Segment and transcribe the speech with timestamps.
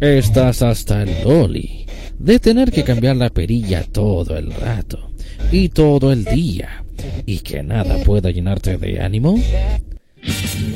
[0.00, 1.86] Estás hasta el loli
[2.18, 5.10] de tener que cambiar la perilla todo el rato
[5.52, 6.84] y todo el día
[7.24, 9.40] y que nada pueda llenarte de ánimo.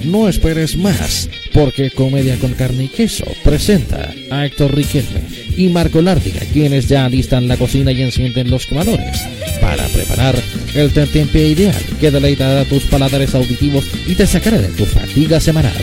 [0.04, 5.22] No esperes más, porque Comedia con Carne y Queso presenta a Héctor Riquelme
[5.56, 9.22] y Marco Lárdiga, quienes ya alistan la cocina y encienden los quemadores
[9.60, 10.36] para preparar
[10.74, 15.74] el tentempié ideal que deleitará tus paladares auditivos y te sacará de tu fatiga semanal.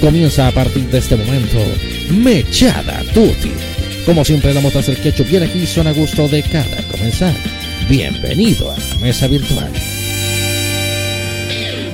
[0.00, 1.58] Comienza a partir de este momento
[2.12, 3.54] Mechada Tutti.
[4.04, 7.32] Como siempre, la motas del ketchup y el aquí son a gusto de cada comenzar.
[7.88, 9.72] Bienvenido a la mesa virtual.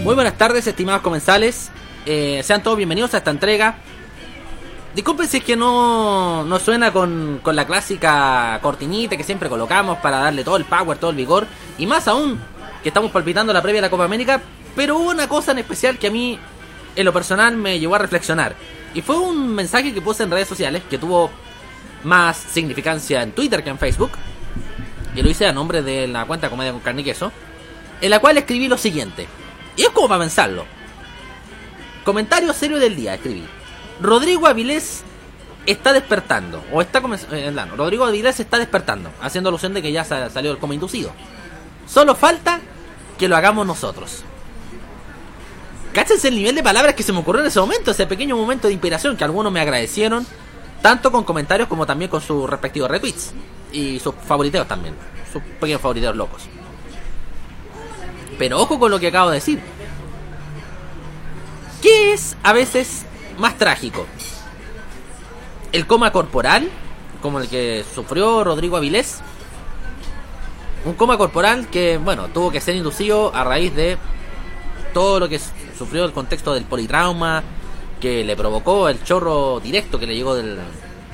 [0.02, 1.70] Muy buenas tardes, estimados comensales.
[2.04, 3.76] Eh, sean todos bienvenidos a esta entrega.
[4.92, 9.98] Disculpen si es que no, no suena con, con la clásica cortinita que siempre colocamos
[9.98, 11.46] para darle todo el power, todo el vigor.
[11.78, 12.40] Y más aún,
[12.82, 14.42] que estamos palpitando la previa de la Copa América.
[14.74, 16.40] Pero hubo una cosa en especial que a mí,
[16.96, 18.56] en lo personal, me llevó a reflexionar.
[18.98, 21.30] Y fue un mensaje que puse en redes sociales que tuvo
[22.02, 24.10] más significancia en Twitter que en Facebook.
[25.14, 27.30] Y lo hice a nombre de la cuenta Comedia con Carne y Queso.
[28.00, 29.28] En la cual escribí lo siguiente.
[29.76, 30.64] Y es como para pensarlo.
[32.04, 33.44] Comentario serio del día, escribí.
[34.00, 35.04] Rodrigo Avilés
[35.64, 36.64] está despertando.
[36.72, 37.00] O está.
[37.30, 39.12] Eh, Rodrigo Avilés está despertando.
[39.22, 41.12] Haciendo alusión de que ya salió el coma inducido.
[41.86, 42.58] Solo falta
[43.16, 44.24] que lo hagamos nosotros.
[45.98, 47.90] Cáchense el nivel de palabras que se me ocurrió en ese momento.
[47.90, 50.24] Ese pequeño momento de inspiración que algunos me agradecieron.
[50.80, 53.32] Tanto con comentarios como también con sus respectivos retweets.
[53.72, 54.94] Y sus favoriteos también.
[55.32, 56.42] Sus pequeños favoriteos locos.
[58.38, 59.60] Pero ojo con lo que acabo de decir.
[61.82, 63.04] ¿Qué es a veces
[63.36, 64.06] más trágico?
[65.72, 66.70] ¿El coma corporal?
[67.20, 69.18] Como el que sufrió Rodrigo Avilés.
[70.84, 73.98] Un coma corporal que, bueno, tuvo que ser inducido a raíz de
[74.94, 75.40] todo lo que
[75.78, 77.42] sufrió el contexto del politrauma
[78.00, 80.58] que le provocó el chorro directo que le llegó del,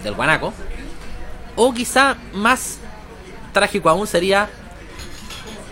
[0.03, 0.53] del guanaco.
[1.57, 2.79] O quizá más
[3.53, 4.49] trágico aún sería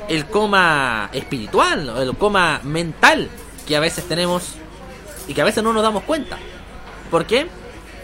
[0.09, 3.29] el coma espiritual, el coma mental
[3.67, 4.55] que a veces tenemos
[5.27, 6.39] y que a veces no nos damos cuenta.
[7.11, 7.47] ¿Por qué?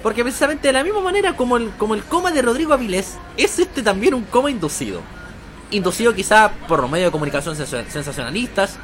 [0.02, 3.58] Porque precisamente de la misma manera como el, como el coma de Rodrigo Avilés, es
[3.58, 5.00] este también un coma inducido.
[5.70, 8.78] Inducido quizá por los medios de comunicación sensacionalistas,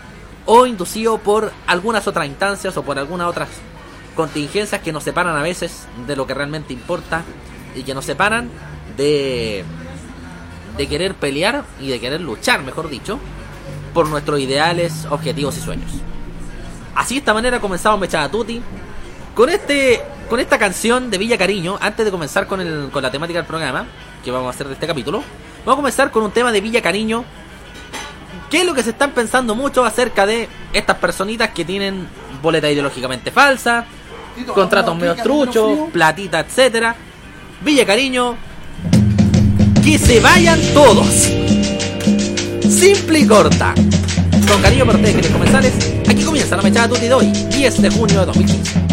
[0.46, 3.48] o inducido por algunas otras instancias o por algunas otras
[4.14, 7.22] contingencias que nos separan a veces de lo que realmente importa
[7.74, 8.50] y que nos separan
[8.96, 9.64] de
[10.76, 13.18] de querer pelear y de querer luchar, mejor dicho,
[13.92, 15.90] por nuestros ideales, objetivos y sueños.
[16.94, 18.60] Así de esta manera comenzamos Mechada Tutti
[19.34, 23.10] con este con esta canción de Villa Cariño, antes de comenzar con, el, con la
[23.10, 23.86] temática del programa,
[24.24, 25.22] que vamos a hacer de este capítulo,
[25.66, 27.24] vamos a comenzar con un tema de Villa Cariño.
[28.50, 32.06] ¿Qué es lo que se están pensando mucho acerca de estas personitas que tienen
[32.42, 33.84] boleta ideológicamente falsa,
[34.54, 36.94] contratos medio truchos, platita, etcétera?
[37.62, 38.36] Villa Cariño,
[39.82, 41.08] que se vayan todos.
[42.68, 43.74] Simple y corta.
[44.46, 45.72] Con cariño para ustedes, queridos comensales,
[46.08, 48.83] aquí comienza la mechada tutti de hoy, 10 de junio de 2015.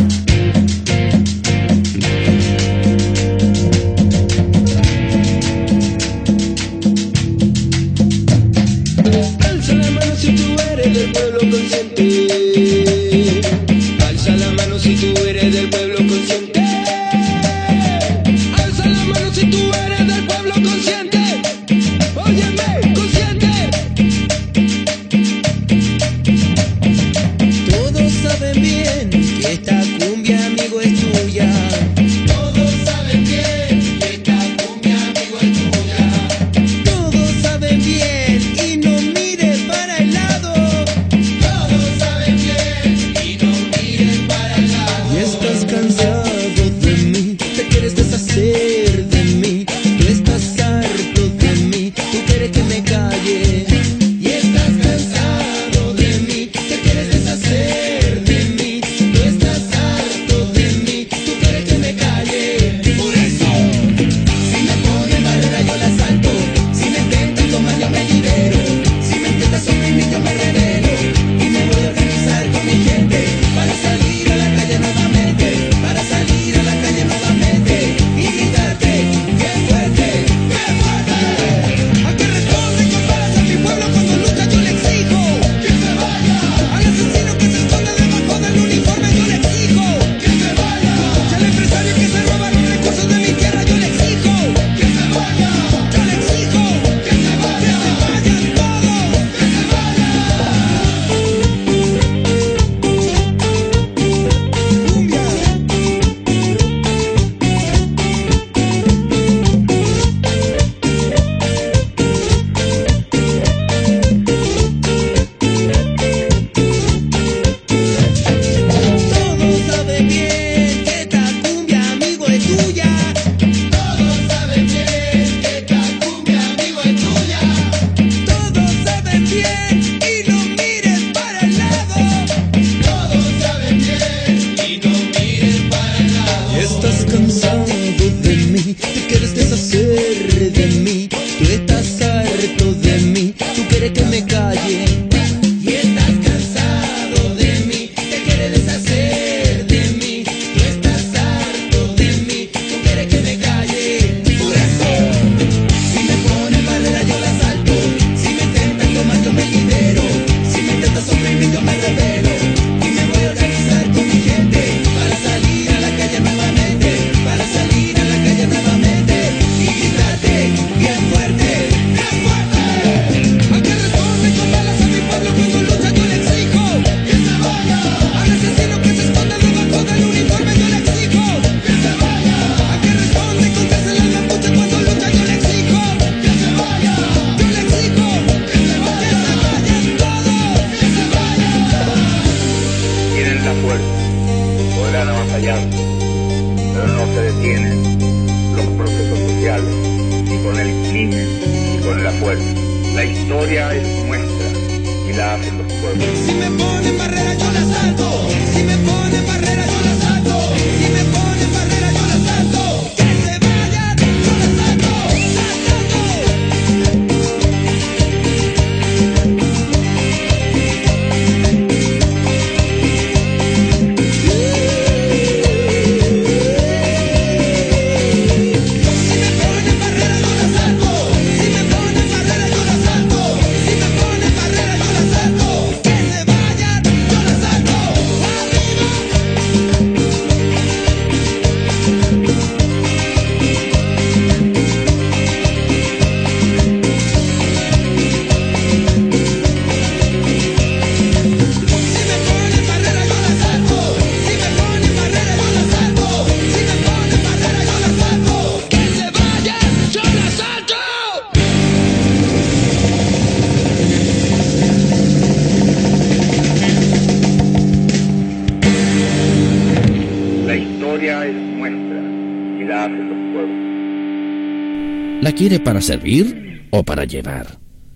[275.42, 277.48] Quiere para servir o para llevar?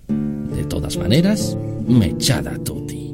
[0.08, 1.56] De todas maneras,
[1.88, 3.14] mechada tutti.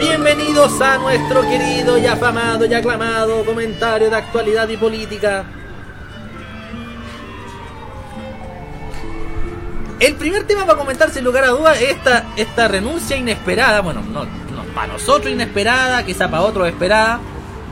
[0.00, 5.44] Bienvenidos a nuestro querido y afamado y aclamado comentario de actualidad y política.
[10.00, 14.02] El primer tema para comentar sin lugar a dudas es esta, esta renuncia inesperada, bueno,
[14.02, 14.43] no, no,
[14.74, 17.20] para nosotros inesperada, quizá para otros esperada,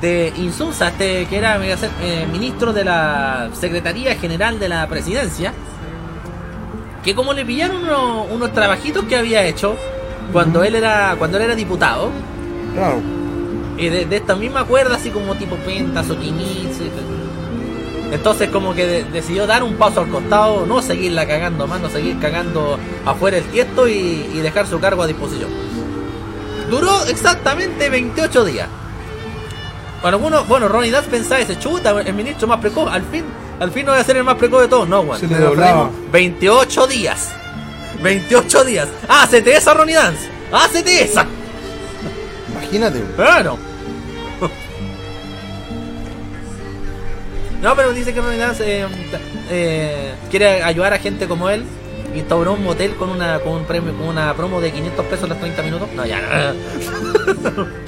[0.01, 5.53] de Insunza, este que era eh, ministro de la Secretaría General de la Presidencia,
[7.05, 9.77] que como le pillaron unos, unos trabajitos que había hecho
[10.33, 12.11] cuando él era cuando él era diputado,
[12.75, 13.01] Claro.
[13.77, 16.17] y de, de esta misma cuerda, así como tipo Pentas o.
[18.13, 21.89] Entonces como que de- decidió dar un paso al costado, no seguirla cagando más, no
[21.89, 25.49] seguir cagando afuera el tiesto y, y dejar su cargo a disposición.
[26.73, 28.67] Duró exactamente 28 días.
[30.01, 33.27] Bueno, algunos, bueno, Ronnie Dance pensaba ese chuta, el ministro más precoz, al fin,
[33.61, 35.21] al fin no voy a ser el más precoz de todos, no, weón.
[35.21, 35.91] Se le doblaba.
[36.11, 37.29] 28 días.
[38.03, 38.89] 28 días.
[39.07, 40.27] ¡Hácete esa, Ronnie Dance!
[40.51, 41.27] ¡Hácete esa!
[42.53, 43.03] Imagínate.
[43.17, 43.59] Claro.
[47.61, 48.87] No, pero dice que en realidad eh,
[49.51, 51.67] eh, quiere ayudar a gente como él.
[52.15, 55.39] Instauró un motel con una con un premio con una promo de 500 pesos los
[55.39, 55.89] 30 minutos.
[55.95, 57.67] No, ya no.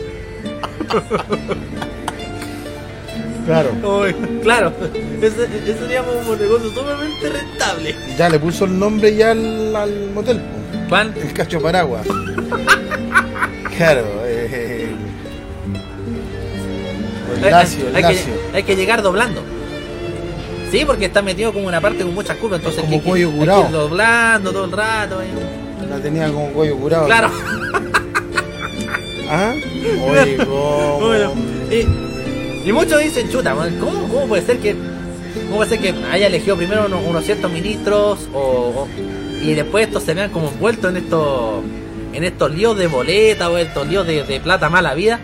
[3.47, 3.71] Claro.
[4.01, 4.73] Uy, claro,
[5.21, 7.95] ese, ese sería un negocio sumamente rentable.
[8.17, 10.39] Ya le puso el nombre ya al, al motel.
[10.39, 10.89] po.
[10.89, 12.07] Juan, El cacho paraguas.
[13.77, 14.05] claro.
[14.25, 14.89] Eh,
[17.37, 18.33] el hay, lacio, el hay lacio.
[18.51, 19.43] que, hay que llegar doblando.
[20.75, 23.37] Sí, porque está metido como una parte con muchas curvas, entonces como que- cuello que
[23.39, 23.69] curado.
[23.71, 25.21] doblando todo el rato.
[25.89, 27.07] La tenía como cuello curado.
[27.07, 27.31] Claro.
[29.31, 29.53] ¿Ah?
[30.11, 30.99] Oye, ¿cómo?
[31.01, 31.33] Bueno,
[31.71, 34.75] y, y muchos dicen, chuta, ¿cómo, cómo puede ser que
[35.45, 38.89] cómo puede ser que haya elegido primero unos, unos ciertos ministros o, o-
[39.43, 41.63] y después estos se vean como envueltos en estos
[42.15, 45.21] en estos líos de boleta o estos líos de, de plata mala vida?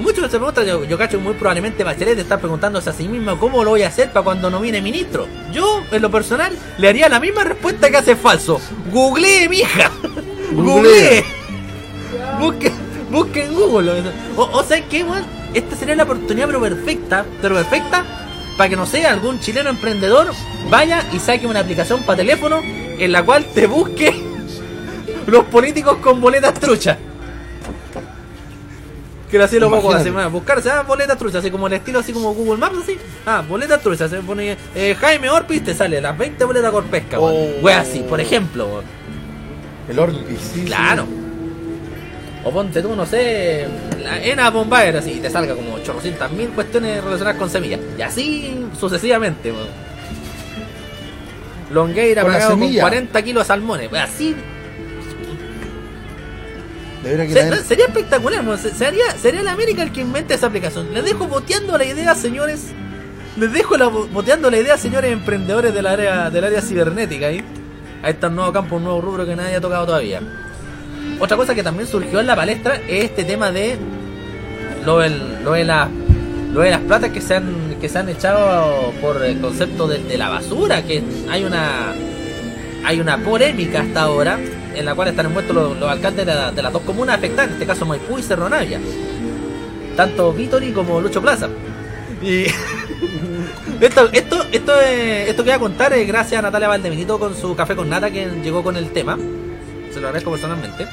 [0.00, 3.38] Muchos se preguntan, yo, yo cacho que muy probablemente Bachelet está preguntándose a sí mismo
[3.38, 5.26] cómo lo voy a hacer para cuando no viene ministro.
[5.52, 8.60] Yo, en lo personal, le haría la misma respuesta que hace falso.
[8.90, 9.90] Googleé, mija.
[10.52, 11.22] Googleé.
[12.40, 12.72] Busque,
[13.10, 14.02] busque en Google.
[14.36, 15.24] O, o sea, ¿qué, weón?
[15.52, 18.04] Esta sería la oportunidad, pero perfecta, pero perfecta,
[18.56, 20.30] para que no sea algún chileno emprendedor
[20.70, 24.14] vaya y saque una aplicación para teléfono en la cual te busque
[25.26, 26.96] los políticos con boletas truchas.
[29.30, 30.08] Que así lo pongo Imagínate.
[30.08, 32.98] así, man, buscarse, ah, boletas truchas, así como el estilo, así como Google Maps, así.
[33.24, 37.20] Ah, boletas truchas, se pone eh, Jaime Orpiz, te sale las 20 boletas por pesca,
[37.20, 37.34] weón.
[37.36, 37.60] Oh.
[37.62, 38.84] Wea así, por ejemplo, weón.
[39.88, 40.64] El Orbi, sí.
[40.64, 41.06] Claro.
[42.42, 43.68] O ponte tú, no sé,
[44.02, 47.80] la ENA Bombayer, así, y te salga como 800 mil cuestiones relacionadas con semillas.
[47.98, 49.68] Y así sucesivamente, weón.
[51.70, 52.82] Longueira la pagado con semilla.
[52.82, 53.92] 40 kilos de salmones.
[53.92, 54.36] weón, Así sí.
[57.02, 58.58] De veras que se- traer- sería espectacular.
[58.58, 60.92] Se- sería, sería la América el que invente esa aplicación.
[60.92, 62.66] Les dejo boteando la idea, señores.
[63.36, 67.42] Les dejo la, boteando la idea, señores emprendedores del área, del área cibernética ahí.
[68.02, 70.20] Ahí está un nuevo campo, un nuevo rubro que nadie ha tocado todavía.
[71.18, 73.76] Otra cosa que también surgió en la palestra es este tema de
[74.84, 75.88] lo, del- lo de la
[76.52, 79.98] lo de las platas que se han que se han echado por el concepto de,
[80.02, 81.92] de la basura, que hay una
[82.84, 84.38] hay una polémica hasta ahora
[84.74, 87.48] en la cual están envueltos los, los alcaldes de, la- de las dos comunas afectadas,
[87.48, 88.78] en este caso Maipú y Cerro Navia.
[89.96, 91.48] Tanto Vitori como Lucho Plaza.
[92.22, 92.44] Y
[93.80, 97.34] esto, esto, esto, es- esto que voy a contar es gracias a Natalia Valdebenito con
[97.36, 99.18] su café con nata que llegó con el tema.
[99.92, 100.86] Se lo agradezco personalmente.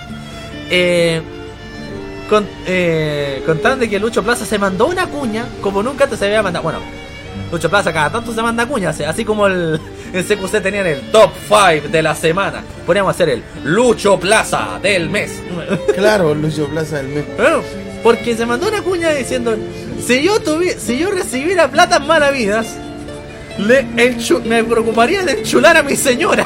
[0.70, 1.22] Eh,
[2.30, 6.26] con, eh, contaron de que Lucho Plaza se mandó una cuña como nunca antes se
[6.26, 6.64] había mandado.
[6.64, 6.80] Bueno,
[7.52, 9.80] Lucho Plaza cada tanto se manda cuñas, así como el,
[10.14, 12.64] en CQC tenían el top 5 de la semana.
[12.86, 15.42] Podríamos hacer el Lucho Plaza del mes.
[15.96, 17.26] Claro, Lucio Plaza del mes.
[17.38, 17.62] Bueno,
[18.04, 19.56] porque se mandó una cuña diciendo,
[20.06, 22.68] si yo tuviera, si yo recibiera platas malavidas,
[23.58, 26.46] le enchu- me preocuparía de enchular a mi señora.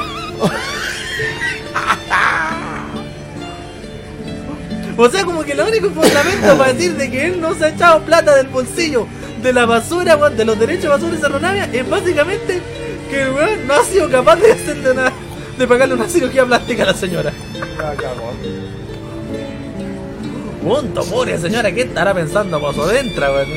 [4.96, 7.68] O sea, como que lo único fundamento para decir de que él no se ha
[7.70, 9.06] echado plata del bolsillo
[9.42, 12.60] de la basura, de los derechos de basura de Cerro Navia, es básicamente
[13.12, 15.12] que el weón no ha sido capaz de hacerle una,
[15.58, 17.30] de pagarle una cirugía plástica a la señora.
[20.62, 23.48] Punto, pobre señora, ¿qué estará pensando por adentro, weón?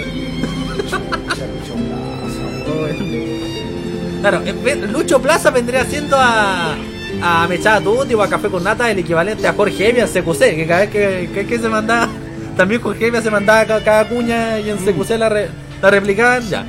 [4.22, 6.76] Claro, vez- Lucho Plaza vendría siendo a,
[7.22, 10.40] a Mechada Tutti o a Café con Nata el equivalente a Jorge Evia en CQC,
[10.56, 12.10] que cada vez que, que, se mandaba,
[12.58, 15.50] también Jorge Evia se mandaba ca- cada cuña y en CQC la, re-
[15.82, 16.66] la replicaban, ya.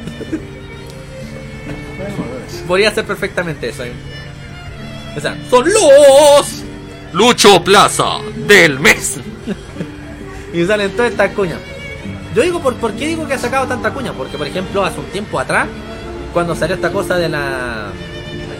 [2.67, 3.85] Podría ser perfectamente eso.
[5.17, 6.63] O sea, son los
[7.13, 9.19] Lucho Plaza del mes.
[10.53, 11.59] y salen todas estas cuñas.
[12.35, 14.13] Yo digo, por, ¿por qué digo que ha sacado tanta cuña?
[14.13, 15.67] Porque, por ejemplo, hace un tiempo atrás,
[16.35, 17.91] cuando salió esta cosa de la...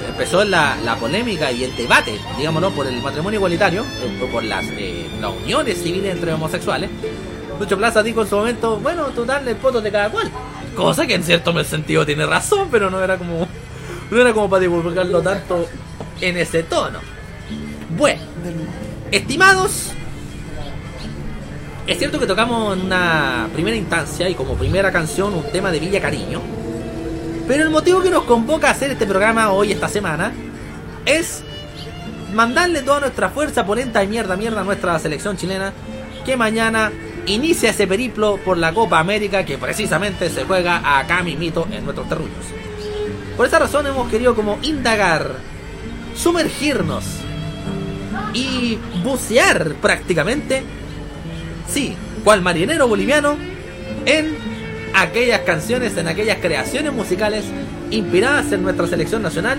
[0.09, 5.07] Empezó la, polémica y el debate, digámoslo, por el matrimonio igualitario, eh, por las, eh,
[5.21, 6.89] las uniones civiles entre homosexuales,
[7.61, 10.31] Lucho Plaza dijo en su momento, bueno, total, el fotos de cada cual.
[10.75, 13.47] Cosa que en cierto sentido tiene razón, pero no era como...
[14.11, 15.67] No era como para divulgarlo tanto
[16.21, 17.01] en ese tono.
[17.97, 18.21] Bueno,
[19.11, 19.93] estimados,
[21.87, 25.81] es cierto que tocamos en una primera instancia y como primera canción un tema de
[25.81, 26.41] Villa Cariño.
[27.47, 30.33] Pero el motivo que nos convoca a hacer este programa hoy, esta semana,
[31.05, 31.45] es
[32.35, 35.73] mandarle toda nuestra fuerza polenta y mierda, mierda a nuestra selección chilena
[36.25, 36.91] que mañana
[37.27, 42.09] inicia ese periplo por la Copa América que precisamente se juega acá mismito en nuestros
[42.09, 42.65] terruños.
[43.37, 45.37] Por esa razón hemos querido como indagar,
[46.14, 47.05] sumergirnos
[48.33, 50.62] y bucear prácticamente
[51.69, 53.37] sí, cual marinero boliviano,
[54.05, 54.37] en
[54.95, 57.45] aquellas canciones, en aquellas creaciones musicales
[57.90, 59.59] inspiradas en nuestra selección nacional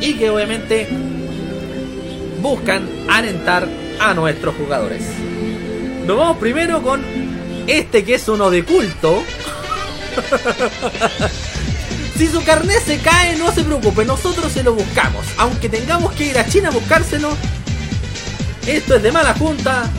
[0.00, 0.88] y que obviamente
[2.40, 3.68] buscan alentar
[4.00, 5.02] a nuestros jugadores.
[6.06, 7.02] Nos vamos primero con
[7.66, 9.22] este que es uno de culto.
[12.16, 15.26] Si su carnet se cae, no se preocupe, nosotros se lo buscamos.
[15.36, 17.36] Aunque tengamos que ir a China a buscárselo,
[18.66, 19.90] esto es de mala junta,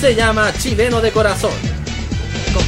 [0.00, 1.52] se llama Chileno de Corazón.
[2.52, 2.64] Con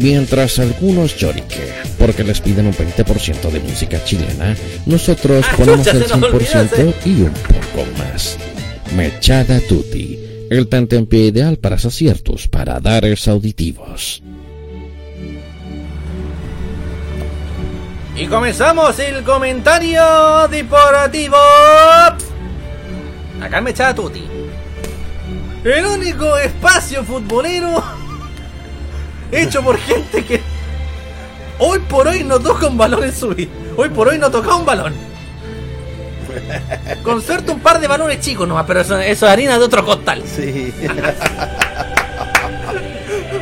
[0.00, 5.92] Mientras algunos lloriquean porque les piden un 20% de música chilena, nosotros Ah, ponemos el
[5.92, 8.38] se nos olvidó 100% y un poco más.
[8.96, 14.22] Mechada Tutti, el tentempié ideal para saciar tus paradares auditivos.
[18.16, 20.02] Y comenzamos el comentario
[20.50, 21.36] deportivo.
[23.40, 24.24] Acá me echaba Tuti.
[25.62, 27.99] El único espacio futbolero
[29.32, 30.40] hecho por gente que
[31.58, 33.50] hoy por hoy no toca un balón en su vida.
[33.76, 34.94] Hoy por hoy no toca un balón.
[37.02, 39.84] Con suerte un par de balones chicos nomás, pero eso, eso es harina de otro
[39.84, 40.22] costal.
[40.24, 40.72] Sí.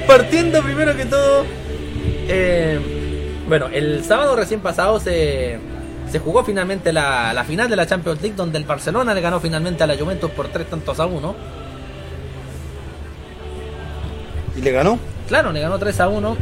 [0.07, 1.44] Partiendo primero que todo.
[2.29, 2.81] eh,
[3.46, 5.59] bueno, el sábado recién pasado se,
[6.11, 9.40] se jugó finalmente la, la final de la Champions League, donde el Barcelona le ganó
[9.40, 11.35] finalmente a la Juventus por tres tantos a uno.
[14.57, 14.98] ¿Y le ganó?
[15.28, 16.36] Claro, le ganó 3 a 1.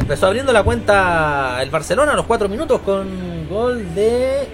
[0.00, 4.48] Empezó abriendo la cuenta el Barcelona a los 4 minutos con gol de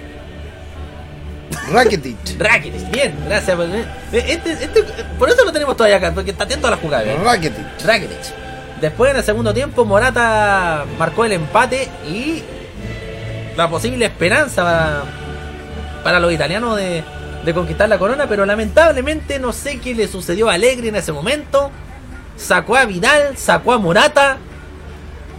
[1.73, 2.17] Rakitic.
[2.39, 2.91] Rakitic.
[2.91, 3.57] Bien, gracias.
[3.57, 4.83] por- eh, Este, este-
[5.19, 7.05] por eso lo tenemos todavía acá, porque está atento a la jugada.
[7.05, 7.19] ¿eh?
[7.23, 7.65] Rakitic.
[7.85, 8.19] Rakitic.
[8.81, 12.43] Después en el segundo tiempo Morata marcó el empate y
[13.57, 15.03] la posible esperanza para,
[16.03, 17.03] para los italianos de,
[17.45, 21.13] de conquistar la corona, pero lamentablemente no sé qué le sucedió a Alegre en ese
[21.13, 21.71] momento.
[22.37, 24.39] Sacó a Vidal, sacó a Morata,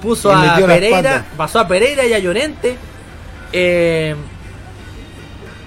[0.02, 2.78] puso a Pereira, pasó a Pereira y a Llorente.
[3.52, 4.16] Eh,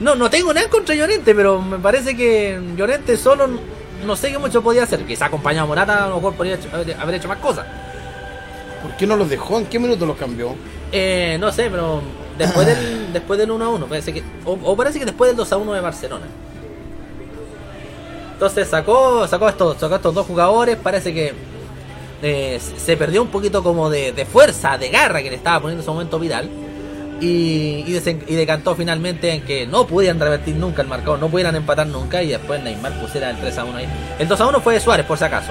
[0.00, 3.48] no, no tengo nada contra Llorente, pero me parece que Llorente solo
[4.04, 5.04] no sé qué mucho podía hacer.
[5.04, 7.66] Quizá acompañado a Morata a lo mejor podría haber haber hecho más cosas.
[8.82, 9.58] ¿Por qué no los dejó?
[9.58, 10.54] ¿En qué minuto los cambió?
[10.92, 12.00] Eh, no sé, pero
[12.38, 15.36] después del, después del 1 a 1, parece que, o, o parece que después del
[15.36, 16.26] 2 a 1 de Barcelona.
[18.38, 21.34] Entonces sacó, sacó estos, sacó estos dos jugadores, parece que
[22.22, 25.80] eh, se perdió un poquito como de, de fuerza, de garra que le estaba poniendo
[25.80, 26.48] en ese momento Vidal.
[27.20, 31.88] Y, y, decantó finalmente en que no pudieran revertir nunca el marcador, no pudieran empatar
[31.88, 33.88] nunca y después Neymar pusiera el 3 a 1 ahí.
[34.20, 35.50] El 2 a 1 fue de Suárez, por si acaso.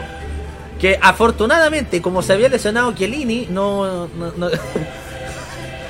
[0.80, 4.50] Que afortunadamente, como se había lesionado Chiellini, no, no,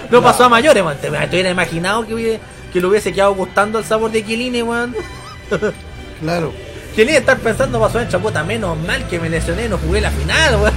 [0.10, 0.98] no, pasó a mayores, man.
[1.00, 2.40] Te, te hubiera imaginado que, hubiera-
[2.74, 4.96] que le hubiese quedado gustando el sabor de Chiellini, weón.
[6.20, 6.52] Claro.
[6.98, 10.56] Chiellini estar pensando, pasó en puta, menos mal que me lesioné, no jugué la final,
[10.56, 10.74] weón.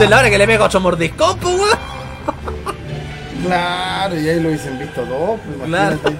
[0.00, 1.78] De la hora que le pega ocho mordiscos, po, weón.
[3.46, 5.38] Claro, y ahí lo hubiesen visto todos.
[5.46, 6.16] pues, Imagínate.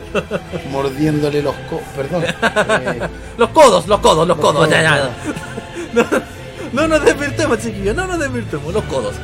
[0.70, 1.80] Mordiéndole los co...
[1.96, 2.22] Perdón.
[2.26, 3.00] Eh,
[3.38, 4.54] Los codos, los codos, los, Los codos.
[4.54, 5.10] codos, ya, ya.
[5.92, 6.22] claro.
[6.72, 9.16] No, no nos desvirtemos, chiquillos, no nos desvirtemos, los codos.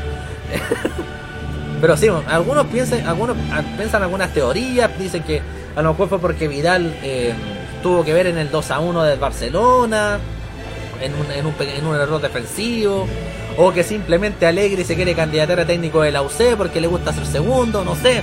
[1.81, 5.41] Pero sí, algunos piensan, algunos ah, piensan algunas teorías, dicen que
[5.77, 7.33] a lo mejor fue porque Vidal eh,
[7.83, 10.19] tuvo que ver en el 2 a 1 del Barcelona,
[11.01, 13.07] en un, en un, en un error defensivo,
[13.57, 17.13] o que simplemente Alegre se quiere candidatar a técnico de la UC porque le gusta
[17.13, 18.23] ser segundo, no sé.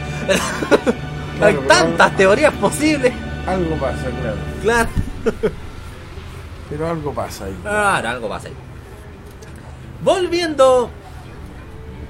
[1.41, 3.13] Hay tantas teorías posibles.
[3.45, 4.37] algo pasa, claro.
[4.61, 4.89] Claro.
[6.69, 7.55] Pero algo pasa ahí.
[7.61, 8.53] Claro, algo pasa ahí.
[10.03, 10.89] Volviendo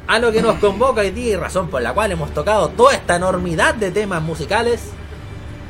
[0.07, 2.93] a lo que nos convoca hoy día y razón por la cual hemos tocado toda
[2.93, 4.91] esta enormidad de temas musicales.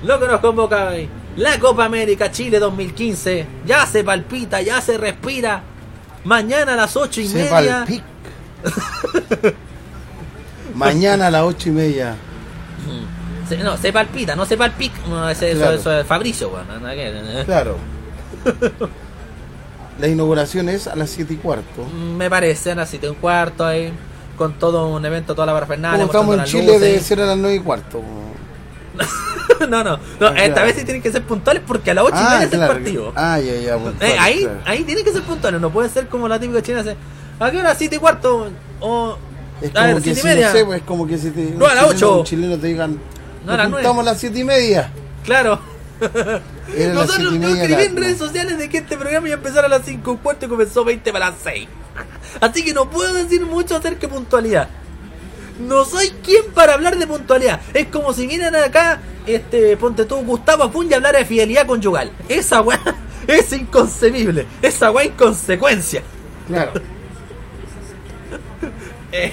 [0.03, 3.45] Lo que nos convoca hoy, la Copa América Chile 2015.
[3.65, 5.62] Ya se palpita, ya se respira.
[6.26, 7.86] Mañana a las ocho y Se media.
[10.76, 12.15] Mañana a las ocho y media.
[13.47, 14.91] Se- no, se palpita, no se palpic.
[15.08, 15.76] No, ese- eso, Claro.
[15.78, 17.45] eso es Fabricio, ver.
[17.45, 17.78] Claro.
[20.00, 21.84] La inauguración es a las siete y cuarto.
[21.86, 23.91] Me parece, a las siete y un cuarto ahí.
[24.38, 25.97] Con todo un evento, toda la parafernalia.
[26.06, 27.06] Como estamos en Chile, debe luces.
[27.08, 28.04] ser a las nueve y cuarto.
[29.69, 30.67] no, no, no, Ah, esta claro.
[30.67, 33.13] vez sí tienen que ser puntuales porque a las 8 y media es el partido.
[33.15, 33.75] Ah, ya, ya.
[33.75, 34.60] Eh, puntual, ahí, claro.
[34.65, 36.95] ahí tienen que ser puntuales, no puede ser como la típica china hace.
[37.39, 37.75] ¿A qué hora?
[37.75, 38.49] 7 y cuarto?
[38.79, 39.17] O.
[39.62, 40.47] Es a como ver, que 7 y si, media.
[40.47, 42.19] no sé, pues, es como que si te, No, a las un chileno- ocho.
[42.19, 42.99] un chileno te digan,
[43.45, 44.91] No, a las juntamos a las siete y media.
[45.23, 45.60] Claro.
[46.75, 49.65] Era Nosotros yo escribí la- en redes sociales de que este programa iba a empezar
[49.65, 51.67] a las 5 y cuarto y comenzó 20 para las 6.
[52.41, 54.67] Así que no puedo decir mucho acerca de puntualidad.
[55.60, 57.60] No soy quien para hablar de puntualidad.
[57.74, 62.12] Es como si vienen acá, este, ponte tú, Gustavo Afungi a hablar de fidelidad conyugal.
[62.30, 62.80] Esa weá
[63.28, 64.46] es inconcebible.
[64.62, 66.02] Esa weá inconsecuencia.
[66.48, 66.74] Claro.
[69.12, 69.32] Eh,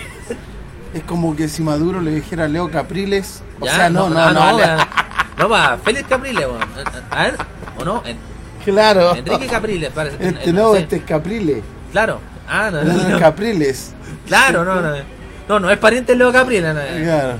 [0.95, 3.43] Es como que si Maduro le dijera a Leo Capriles.
[3.59, 4.59] O ya, sea, no, no, no.
[5.37, 6.61] No, va, Félix Capriles, weón.
[7.11, 7.37] A ver,
[7.79, 8.03] ¿o no?
[8.07, 8.17] En-
[8.65, 9.15] Claro.
[9.15, 10.17] Enrique Capriles, parece.
[10.27, 10.79] Este Eh, no, sé.
[10.81, 11.63] este es Capriles.
[11.93, 12.19] Claro.
[12.49, 13.17] Ah, no, No, no, no no.
[13.17, 13.93] es Capriles.
[14.27, 14.95] Claro, no, no.
[15.48, 16.80] No, no es pariente de Leo no.
[17.04, 17.35] Claro.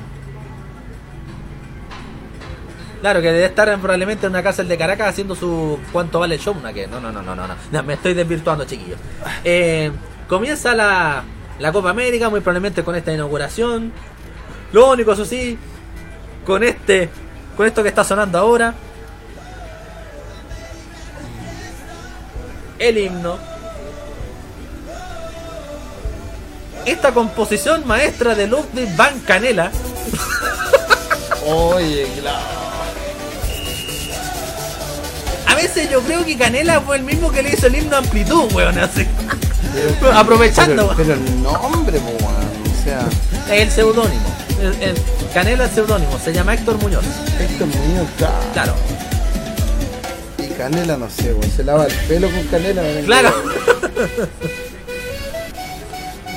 [3.00, 6.36] Claro, que debe estar en- probablemente en una cárcel de Caracas haciendo su cuánto vale
[6.36, 6.54] el show.
[6.62, 6.72] ¿no?
[6.72, 7.54] Que no, no, no, no, no, no.
[7.70, 8.98] No, me estoy desvirtuando, chiquillos.
[9.44, 9.90] Eh,
[10.28, 11.22] comienza la,
[11.58, 13.92] la Copa América, muy probablemente con esta inauguración.
[14.72, 15.58] Lo único, eso sí,
[16.46, 17.10] con este,
[17.56, 18.74] con esto que está sonando ahora,
[22.78, 23.53] el himno.
[26.87, 29.70] Esta composición maestra de Ludwig van Canela,
[31.47, 32.38] Oye, claro.
[35.47, 38.53] a veces yo creo que Canela fue el mismo que le hizo el himno Amplitud,
[38.53, 39.07] weón, así.
[40.14, 40.94] Aprovechando.
[40.97, 42.18] Pero, pero el nombre, weón.
[42.25, 43.07] O sea,
[43.55, 44.35] Es el seudónimo.
[44.61, 44.94] El- el
[45.35, 47.05] Canela es seudónimo, se llama Héctor Muñoz.
[47.40, 48.35] Héctor Muñoz, claro.
[48.53, 48.75] Claro,
[50.38, 51.51] Y canela, no sé, weón.
[51.51, 52.83] Se lava el pelo con canela.
[53.05, 53.35] claro.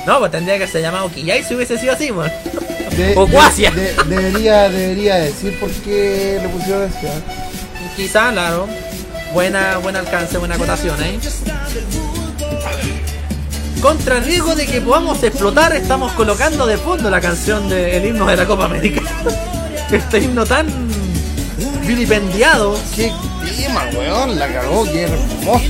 [0.08, 2.32] No, pues tendría que ser llamado Quillay si hubiese sido así, weón.
[2.96, 3.70] De- O de- Guasia.
[3.70, 6.96] de- debería, debería decir por qué le pusieron eso.
[7.02, 7.20] ¿eh?
[7.94, 8.66] Quizá, claro.
[9.34, 11.20] Buena, buen alcance, buena acotación ahí.
[13.82, 18.24] Contra el riesgo de que podamos explotar, estamos colocando de fondo la canción del himno
[18.24, 19.02] de la Copa América.
[19.92, 20.66] Este himno tan
[21.86, 22.78] vilipendiado.
[22.96, 23.12] Qué
[23.58, 24.38] tema, weón.
[24.38, 25.60] La cagó, qué hermoso.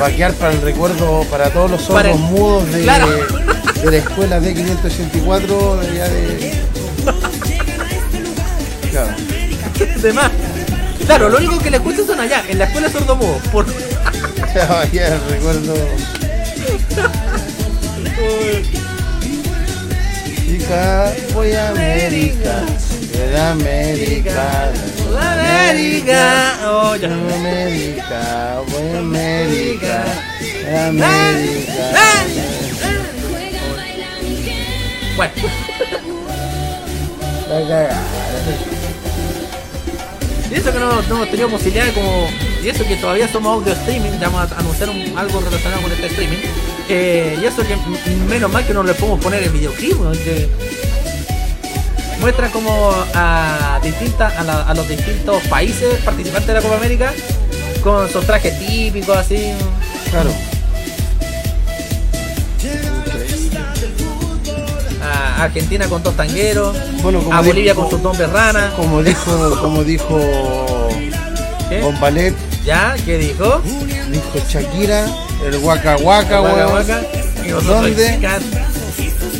[0.00, 3.06] Va a quedar para el recuerdo para todos los sordos el- mudos de, Claro.
[3.08, 6.54] de la escuela D584 de allá de.
[8.90, 9.08] Claro.
[10.02, 10.30] de más.
[11.06, 12.88] Claro, lo único que le escuchan son allá, en la escuela.
[13.52, 13.66] Por...
[13.66, 15.74] Va a quedar el recuerdo.
[20.46, 22.62] Chica, voy a América.
[23.12, 24.72] De América.
[25.14, 26.58] América.
[26.66, 27.08] Oh, ya.
[27.08, 30.04] América, a América.
[30.86, 31.84] América.
[35.16, 35.32] Bueno,
[40.50, 42.28] y eso que no, no tenido posibilidad como.
[42.62, 45.92] Y eso que todavía somos audio streaming, ya vamos a anunciar un- algo relacionado con
[45.92, 46.38] este streaming.
[46.88, 47.76] Eh, y eso que
[48.28, 50.12] menos mal que no le podemos poner el videoclip, ¿no?
[50.12, 50.48] que
[52.26, 57.12] muestra como a distintas a, la- a los distintos países participantes de la Copa América
[57.84, 59.52] con sus trajes típicos así.
[60.10, 60.30] Claro.
[65.00, 68.72] A Argentina con dos tangueros, Bueno, como a Bolivia dijo- con sus nombres rana.
[68.74, 70.18] Como dijo, como dijo
[71.68, 71.80] ¿Qué?
[71.80, 72.34] Bombalet,
[72.64, 72.96] ¿Ya?
[73.04, 73.60] ¿Qué dijo?
[74.10, 75.06] dijo Shakira,
[75.46, 76.66] el Waka Waka, Waka.
[76.66, 77.00] Waka.
[77.64, 78.18] ¿Dónde?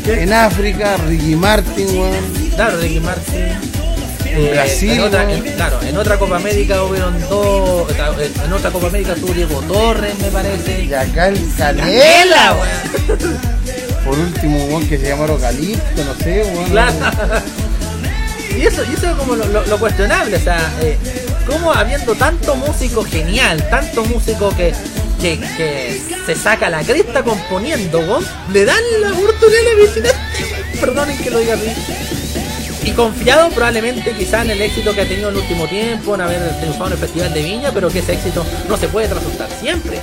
[0.06, 2.35] En África, Ricky Martin, weón.
[2.56, 3.48] Claro, Ricky Martin.
[4.24, 7.86] En Brasil, en otra, en- claro, en otra Copa América hubieron dos.
[8.44, 10.82] En otra Copa América estuvo Diego Torres, me parece.
[10.84, 13.38] Y acá el Canela, ¡Canela, weón.
[14.04, 16.70] Por último, weón, que se llamaron Calipto, no sé, weón.
[16.70, 16.94] Claro.
[18.56, 20.96] Y eso, y eso es como lo, lo- lo cuestionable, o sea, eh,
[21.46, 24.72] como habiendo tanto músico genial, tanto músico que,
[25.20, 30.16] que, que se saca la cresta componiendo, weón, le dan la oportunidad a la visitante.
[30.80, 31.72] Perdonen que lo diga así.
[32.86, 36.20] Y confiado probablemente quizá en el éxito que ha tenido en el último tiempo, en
[36.20, 39.48] haber triunfado en el Festival de Viña, pero que ese éxito no se puede trasladar
[39.60, 40.00] siempre.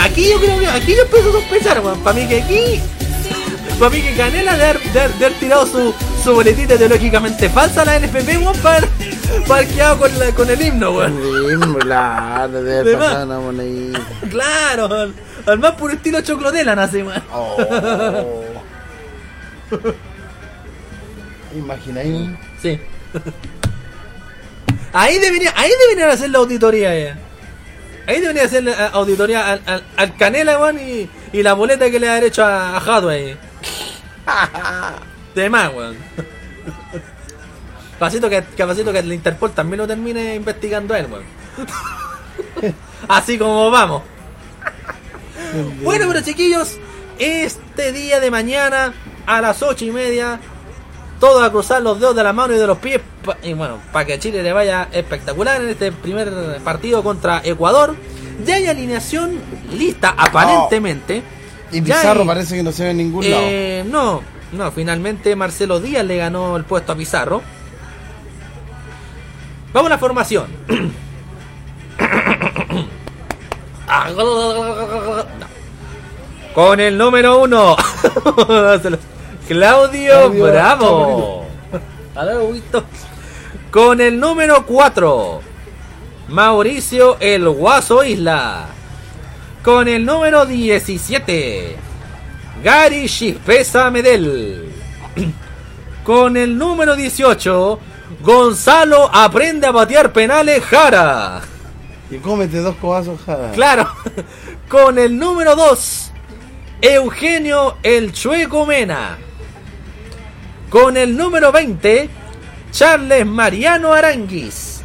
[0.00, 2.00] Aquí yo creo que aquí yo empiezo a sospechar, weón.
[2.02, 2.80] Para mí que aquí.
[3.78, 7.48] Para mí que Canela de haber, de haber- de haber tirado su, su boletita ideológicamente
[7.48, 8.86] falsa a la NFP, weón, para,
[9.50, 11.74] haber quedado con, la- con el himno, weón.
[11.80, 13.04] Claro, De más.
[13.08, 14.00] pasar una monedita.
[14.30, 15.14] Claro, al,
[15.46, 17.22] al más puro estilo choclotela nace, weón.
[17.32, 17.56] Oh.
[21.58, 22.30] Imagináis.
[22.62, 22.80] Sí.
[24.92, 27.14] Ahí debería, ahí deberían hacer la auditoría, eh.
[28.06, 32.00] Ahí debería hacer la auditoría al, al, al Canela, weón, y, y la boleta que
[32.00, 33.36] le ha hecho a, a Hadway.
[35.34, 35.96] De más, weón.
[37.98, 41.24] Pasito que, que pasito que el Interpol también lo termine investigando a él, weón.
[43.08, 44.02] Así como vamos.
[45.82, 46.78] Bueno, pero chiquillos,
[47.18, 48.94] este día de mañana
[49.26, 50.40] a las ocho y media,
[51.20, 53.00] todos a cruzar los dedos de la mano y de los pies.
[53.42, 57.94] Y bueno, para que a Chile le vaya espectacular en este primer partido contra Ecuador.
[58.44, 59.38] Ya hay alineación
[59.72, 61.22] lista, aparentemente.
[61.72, 65.34] Y Ya Pizarro hay- parece que no se ve en ningún eh, no, no, finalmente
[65.36, 67.42] Marcelo Díaz le ganó el puesto a Pizarro.
[69.72, 70.46] Vamos a la formación.
[74.16, 75.46] No.
[76.54, 77.76] Con el número uno.
[79.48, 81.46] Claudio, Claudio, Bravo.
[83.70, 85.40] Con el número 4.
[86.28, 88.66] Mauricio El Guaso Isla.
[89.64, 91.76] Con el número 17.
[92.62, 94.70] Gary Chispesa Medel.
[96.04, 97.80] Con el número 18.
[98.20, 101.40] Gonzalo aprende a patear penales Jara.
[102.10, 103.52] Y cómete dos cobazos, jada.
[103.52, 103.88] Claro.
[104.68, 106.12] Con el número 2.
[106.82, 109.16] Eugenio El Chueco Mena.
[110.70, 112.10] Con el número 20,
[112.72, 114.82] Charles Mariano Aranguis.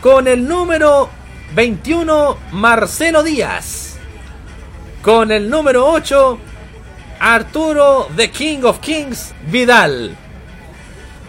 [0.00, 1.08] Con el número
[1.54, 3.96] 21, Marcelo Díaz.
[5.00, 6.38] Con el número 8,
[7.20, 10.16] Arturo The King of Kings Vidal.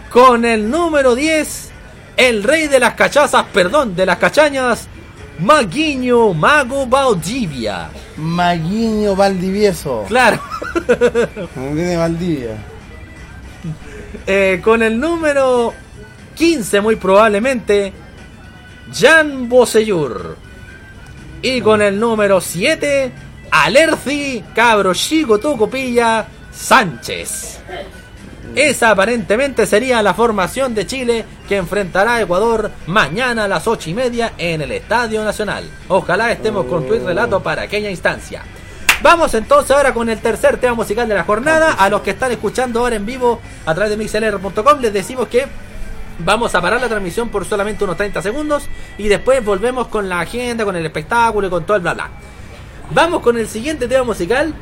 [0.09, 1.71] Con el número 10,
[2.17, 4.87] el rey de las cachazas, perdón, de las cachañas,
[5.37, 7.89] Maguinho Mago Valdivia.
[8.17, 10.05] Maguiño Valdivieso.
[10.07, 10.39] Claro.
[11.55, 12.74] De Valdivia.
[14.25, 15.73] Eh, con el número
[16.35, 17.93] 15, muy probablemente,
[18.93, 20.37] Jan Bosellur.
[21.41, 23.11] Y con el número 7,
[23.51, 27.59] Alerci Cabro Chico Tocopilla Sánchez.
[28.55, 33.89] Esa aparentemente sería la formación de Chile que enfrentará a Ecuador mañana a las 8
[33.89, 35.69] y media en el Estadio Nacional.
[35.89, 38.43] Ojalá estemos con tu relato para aquella instancia.
[39.05, 41.73] Vamos entonces ahora con el tercer tema musical de la jornada.
[41.73, 45.45] A los que están escuchando ahora en vivo a través de mixlr.com les decimos que
[46.17, 48.63] vamos a parar la transmisión por solamente unos 30 segundos
[48.97, 52.09] y después volvemos con la agenda, con el espectáculo y con todo el bla bla.
[52.95, 54.55] Vamos con el siguiente tema musical.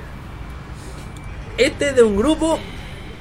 [1.57, 2.59] Este es de un grupo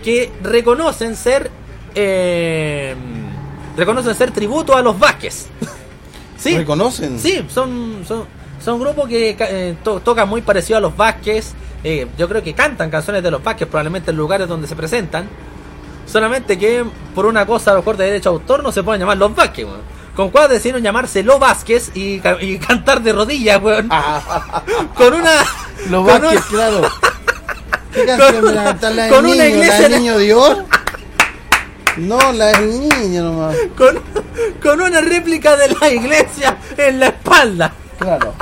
[0.02, 1.52] que reconocen ser
[1.94, 2.96] eh,
[3.76, 5.46] reconocen ser tributo a los Vázquez.
[6.37, 7.16] sí, ¿Reconocen?
[7.20, 8.26] Sí, son, son,
[8.64, 11.53] son grupos que eh, to- tocan muy parecido a los Vázquez.
[11.85, 15.29] eh, yo creo que cantan canciones de los Vázquez, probablemente en lugares donde se presentan.
[16.07, 19.01] Solamente que por una cosa a lo mejor de derecho a autor no se pueden
[19.01, 19.81] llamar los Vázquez, weón.
[20.16, 23.88] Con cuál decidieron llamarse Los Vázquez y, ca- y cantar de rodillas, weón.
[24.96, 25.31] Con una.
[25.88, 26.81] Los con Vázquez, una- claro.
[27.94, 30.59] ¿Qué canción la cantar la con una iglesia ¿La del niño Dios?
[31.98, 33.55] No, la del niño nomás.
[33.77, 34.01] con,
[34.62, 37.72] con una réplica de la iglesia en la espalda.
[37.98, 38.35] Claro.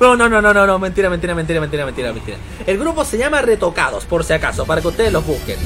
[0.00, 2.38] No, no, no, no, no, no, mentira, mentira, mentira, mentira, mentira, mentira.
[2.66, 5.58] El grupo se llama Retocados, por si acaso, para que ustedes los busquen.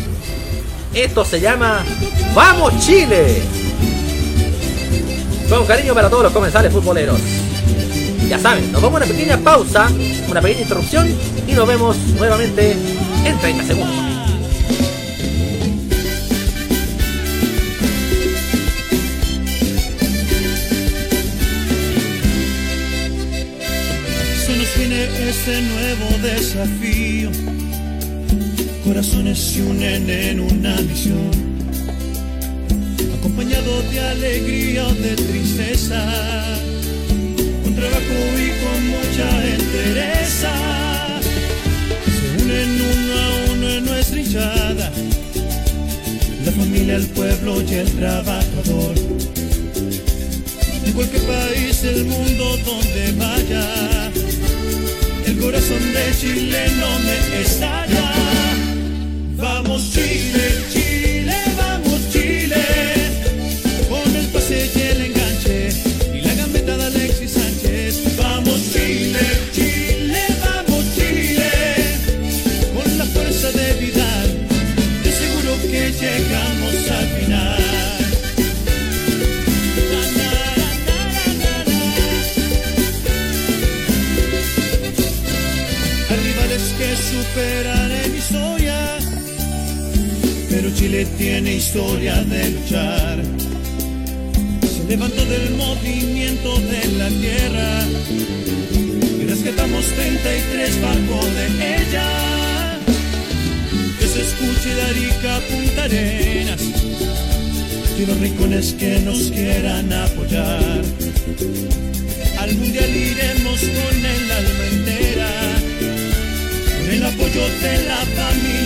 [0.92, 1.84] Esto se llama
[2.34, 3.42] ¡Vamos Chile!
[5.48, 7.18] Con cariño para todos los comensales futboleros.
[8.28, 9.88] Ya saben, nos vamos a una pequeña pausa,
[10.28, 11.16] una pequeña interrupción
[11.46, 12.76] y nos vemos nuevamente
[13.24, 14.13] en 30 segundos.
[25.34, 27.30] Este nuevo desafío.
[28.84, 31.30] Corazones se unen en una misión.
[33.18, 36.00] Acompañado de alegría o de tristeza.
[37.62, 40.52] Con trabajo y con mucha entereza.
[42.16, 44.92] Se unen uno a uno en nuestra hinchada.
[46.44, 48.94] La familia, el pueblo y el trabajador
[50.86, 54.23] en cualquier país del mundo donde vaya.
[55.34, 58.12] El corazón de Chile no me estalla.
[59.36, 61.23] Vamos Chile, Chile,
[90.94, 93.20] Chile tiene historia de luchar.
[94.62, 97.84] Se levantó del movimiento de la tierra
[99.20, 101.46] y rescatamos 33 bajo de
[101.78, 102.78] ella.
[103.98, 106.62] Que se escuche de Arica Punta Arenas
[107.98, 110.82] y los rincones que nos quieran apoyar.
[112.38, 115.30] Al mundial iremos con el alma entera,
[116.78, 118.63] con el apoyo de la familia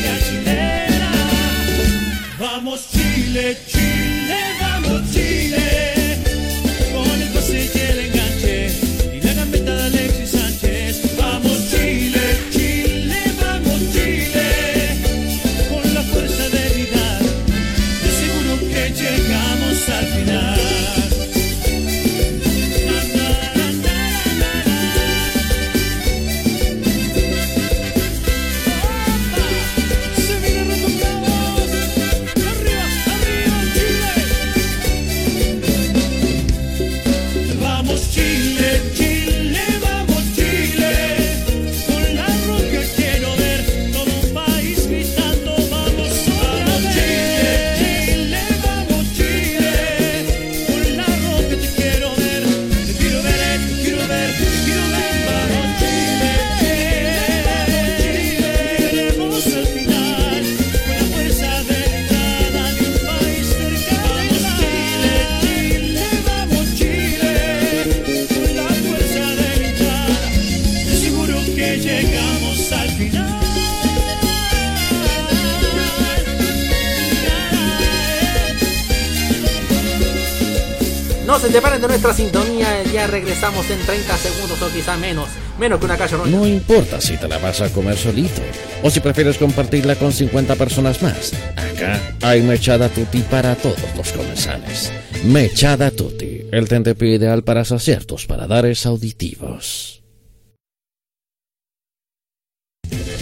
[83.20, 85.28] regresamos en 30 segundos o quizá menos.
[85.58, 88.42] Menos que una calle No importa si te la vas a comer solito
[88.82, 91.32] o si prefieres compartirla con 50 personas más.
[91.56, 94.92] Acá hay Mechada Tutti para todos los comensales.
[95.24, 100.02] Mechada Tutti, el tentepié ideal para saciar tus paladares auditivos.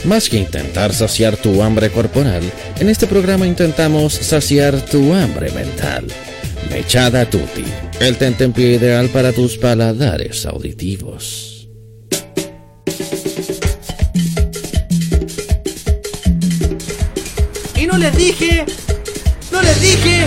[0.04, 2.44] Más que intentar saciar tu hambre corporal,
[2.78, 6.06] en este programa intentamos saciar tu hambre mental.
[6.70, 7.64] Mechada Tutti,
[8.00, 11.68] el tentempié ideal para tus paladares auditivos.
[17.74, 18.64] Y no les dije,
[19.52, 20.26] no les dije,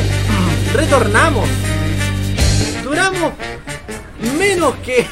[0.74, 1.50] retornamos.
[2.84, 3.34] Duramos
[4.38, 5.06] menos que,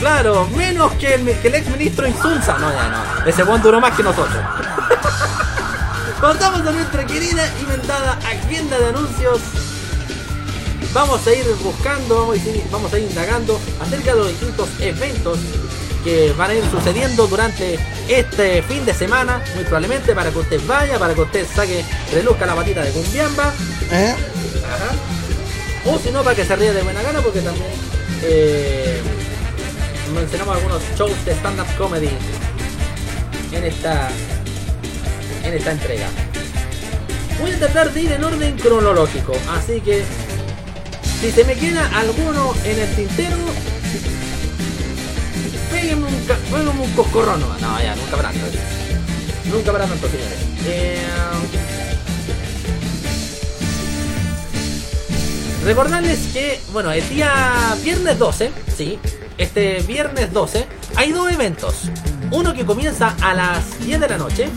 [0.00, 2.58] claro, menos que el, que ex ministro Insulza.
[2.58, 4.36] No, ya no, ese buen duró más que nosotros.
[6.20, 9.40] Contamos a nuestra querida y mentada agenda de anuncios.
[10.92, 14.68] Vamos a ir buscando, vamos a ir, vamos a ir indagando acerca de los distintos
[14.80, 15.38] eventos
[16.02, 17.78] que van a ir sucediendo durante
[18.08, 22.46] este fin de semana, muy probablemente para que usted vaya, para que usted saque, reluzca
[22.46, 23.52] la patita de Cumbiamba,
[23.90, 24.14] ¿Eh?
[24.64, 24.94] Ajá.
[25.90, 27.70] O si no, para que se ríe de buena gana, porque también
[28.22, 29.00] eh,
[30.14, 32.10] mencionamos algunos shows de stand-up comedy
[33.52, 34.08] en esta,
[35.44, 36.08] en esta entrega.
[37.40, 40.04] Voy a tratar de ir en orden cronológico, así que
[41.20, 43.36] si se me queda alguno en el tintero,
[45.70, 46.14] péguenme un,
[46.50, 47.40] péguenme un coscorrón.
[47.40, 48.58] No, ya, nunca habrá tanto.
[49.50, 50.38] Nunca habrá tanto, señores.
[50.66, 50.98] Eh,
[55.64, 58.98] Recordarles que, bueno, el día viernes 12, sí,
[59.36, 60.66] este viernes 12,
[60.96, 61.90] hay dos eventos.
[62.30, 64.48] Uno que comienza a las 10 de la noche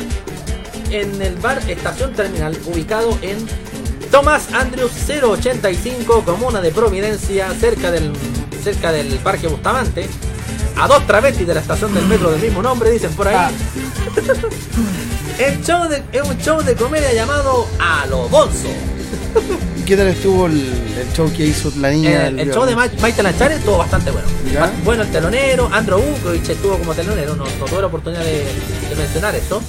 [0.89, 3.45] en el bar Estación Terminal, ubicado en
[4.11, 8.11] Thomas Andrews 085, comuna de Providencia, cerca del,
[8.63, 10.07] cerca del Parque Bustamante.
[10.77, 13.35] A dos travestis de la estación del metro del mismo nombre, dicen por ahí.
[13.37, 13.51] Ah.
[15.39, 18.67] El show de- es un show de comedia llamado A lo Bonzo.
[19.77, 20.53] ¿Y qué tal estuvo el,
[20.99, 22.27] el show que hizo la niña?
[22.27, 24.27] El, el show de Ma- Maite Lanchares estuvo bastante bueno.
[24.83, 28.43] Bueno, el telonero, Andrew Bukovic estuvo como telonero, no, no tuve la oportunidad de,
[28.89, 29.61] de mencionar eso.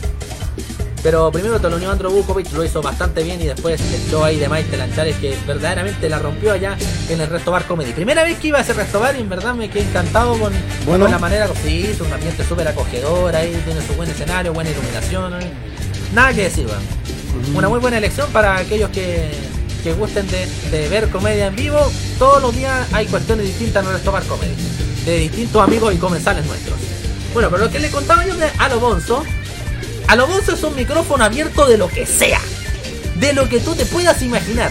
[1.02, 4.48] Pero primero teloneó Andrew Bukovic, lo hizo bastante bien y después el show ahí de
[4.48, 6.76] Maite Lanchares que verdaderamente la rompió allá
[7.08, 7.92] en el Resto Bar Comedy.
[7.92, 10.52] Primera vez que iba a ese Resto Bar y en verdad me quedé encantado con,
[10.86, 11.04] Bueno.
[11.06, 14.52] con la manera que sí, hizo un ambiente súper acogedor ahí, tiene su buen escenario,
[14.52, 15.34] buena iluminación.
[16.14, 17.56] Nada que decir, weón.
[17.56, 19.28] Una muy buena elección para aquellos que,
[19.82, 21.80] que gusten de, de ver comedia en vivo.
[22.18, 24.54] Todos los días hay cuestiones distintas en el Resto Bar Comedy.
[25.04, 26.78] De distintos amigos y comensales nuestros.
[27.34, 28.78] Bueno, pero lo que le contaba yo de Alo
[30.16, 30.24] Bonzo.
[30.24, 32.40] Alo Bonzo es un micrófono abierto de lo que sea.
[33.16, 34.70] De lo que tú te puedas imaginar.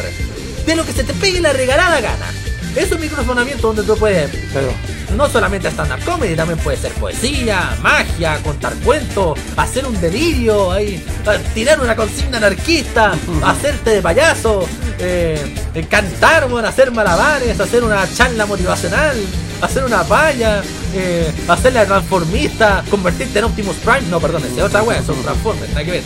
[0.66, 2.28] De lo que se te pegue la regalada gana.
[2.76, 4.74] Es un micrófono abierto donde tú puedes Claro.
[5.18, 11.04] no solamente stand-up comedy, también puede ser poesía, magia, contar cuentos, hacer un delirio, ahí,
[11.26, 13.12] eh, tirar una consigna anarquista,
[13.44, 14.66] hacerte de payaso,
[15.00, 19.18] eh, eh, cantar, bueno, hacer malabares, hacer una charla motivacional,
[19.62, 20.62] hacer una palla,
[20.94, 24.04] eh, hacer la transformista, convertirte en Optimus Prime.
[24.10, 26.04] No, perdón, es otra wea, son Transformers, nada que ver.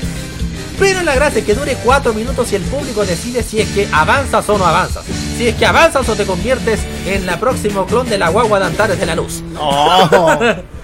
[0.78, 3.88] Pero la gracia es que dure 4 minutos y el público decide si es que
[3.94, 5.06] avanzas o no avanzas.
[5.38, 8.66] Si es que avanzas o te conviertes en la próximo clon de la guagua de
[8.66, 9.42] Antares de la Luz.
[9.58, 10.10] ¡Oh!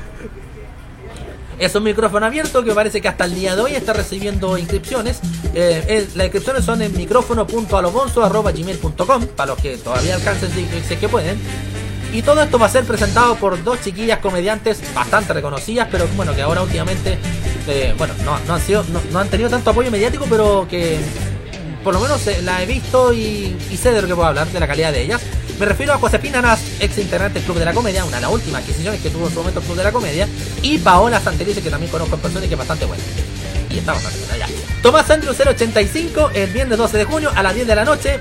[1.59, 5.19] Es un micrófono abierto que parece que hasta el día de hoy está recibiendo inscripciones.
[5.53, 10.99] Eh, eh, las inscripciones son en micrófono.alobonzo.gmail.com para los que todavía alcancen si, si es
[10.99, 11.39] que pueden.
[12.13, 16.35] Y todo esto va a ser presentado por dos chiquillas comediantes bastante reconocidas, pero bueno,
[16.35, 17.17] que ahora últimamente,
[17.67, 20.99] eh, bueno, no, no han sido, no, han tenido tanto apoyo mediático, pero que
[21.83, 24.47] por lo menos eh, la he visto y, y sé de lo que puedo hablar,
[24.47, 25.21] de la calidad de ellas.
[25.61, 28.31] Me refiero a Josefina Nas, ex integrante del Club de la Comedia, una de las
[28.31, 30.27] últimas adquisiciones que tuvo en su momento el Club de la Comedia,
[30.63, 33.03] y Paola Santelice, que también conozco en persona y que es bastante buena.
[33.69, 34.47] Y está bastante buena, ya.
[34.81, 38.19] Tomás Andrew 085, el viernes 12 de junio a las 10 de la noche,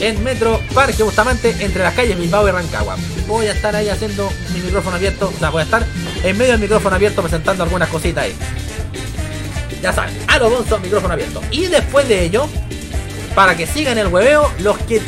[0.00, 2.96] en Metro Parque Bustamante, entre las calles Bilbao y Rancagua.
[3.26, 5.84] Voy a estar ahí haciendo mi micrófono abierto, o sea, voy a estar
[6.22, 8.34] en medio del micrófono abierto presentando algunas cositas ahí.
[9.82, 11.40] Ya saben, a micrófono abierto.
[11.50, 12.48] Y después de ello,
[13.34, 15.00] para que sigan el hueveo, los que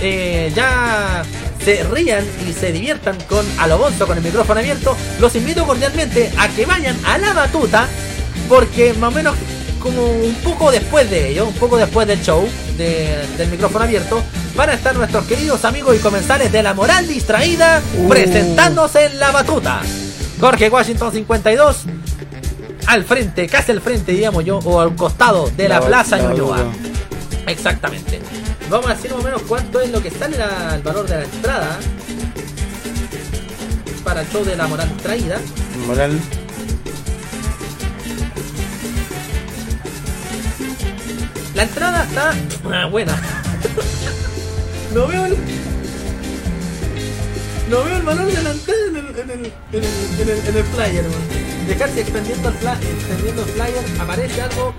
[0.00, 1.22] eh, ya
[1.64, 6.48] se rían y se diviertan con Alobonzo con el micrófono abierto, los invito cordialmente a
[6.48, 7.86] que vayan a la batuta,
[8.48, 9.36] porque más o menos
[9.78, 14.22] como un poco después de ello, un poco después del show de- del micrófono abierto,
[14.56, 18.08] van a estar nuestros queridos amigos y comensales de la moral distraída Uh.
[18.08, 19.80] presentándose en la batuta.
[20.40, 21.76] Jorge Washington 52,
[22.86, 26.30] al frente, casi al frente, digamos yo, o al costado de la, La- Plaza la
[26.30, 26.64] Ñuñoa.
[27.46, 28.20] Exactamente.
[28.70, 31.16] Vamos a decir más o menos cuánto es lo que sale la- el valor de
[31.16, 31.78] la entrada
[34.04, 35.38] para el show de la moral traída.
[35.86, 36.18] Moral.
[41.58, 42.32] La entrada está
[42.72, 43.20] ah, buena.
[44.94, 45.36] No veo el.
[47.68, 50.56] No veo el valor de la entrada en el, en el, en el, en el,
[50.56, 51.66] en flyer, man.
[51.66, 54.72] Dejarse extendiendo el, fla- extendiendo el flyer, aparece algo.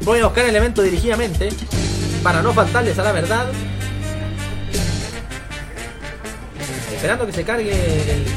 [0.00, 1.50] Voy a buscar el evento dirigidamente
[2.24, 3.46] para no faltarles a la verdad.
[6.92, 7.70] Esperando que se cargue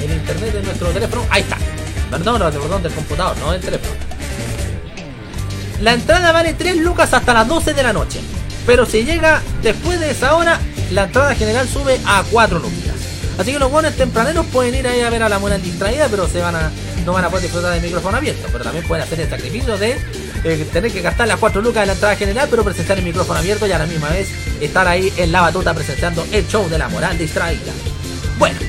[0.04, 1.26] el, internet de nuestro teléfono.
[1.32, 1.58] Ahí está.
[2.12, 3.91] Perdón, perdón, del computador, no del teléfono.
[5.82, 8.20] La entrada vale 3 lucas hasta las 12 de la noche.
[8.68, 10.60] Pero si llega después de esa hora,
[10.92, 12.96] la entrada general sube a 4 lucas.
[13.40, 16.28] Así que los buenos tempraneros pueden ir ahí a ver a la mona distraída, pero
[16.28, 16.72] se van a,
[17.04, 18.48] no van a poder disfrutar del micrófono abierto.
[18.52, 19.98] Pero también pueden hacer el sacrificio de
[20.44, 23.40] eh, tener que gastar las 4 lucas de la entrada general, pero presenciar el micrófono
[23.40, 24.30] abierto y a la misma vez
[24.62, 27.74] estar ahí en la batuta presenciando el show de la moral distraída.
[28.38, 28.60] Bueno,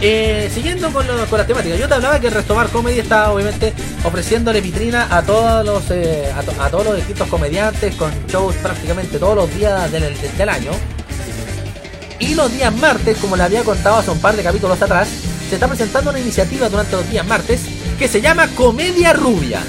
[0.00, 3.74] eh, siguiendo con, lo- con las temáticas, yo te hablaba que Restobar Comedy está obviamente
[4.04, 9.36] ofreciéndole vitrina a todos los eh, a todos los distintos comediantes con shows prácticamente todos
[9.36, 10.70] los días del, del- del año.
[12.18, 15.08] Y los días martes, como le había contado hace un par de capítulos atrás,
[15.48, 17.60] se está presentando una iniciativa durante los días martes
[17.98, 19.62] que se llama Comedia Rubia.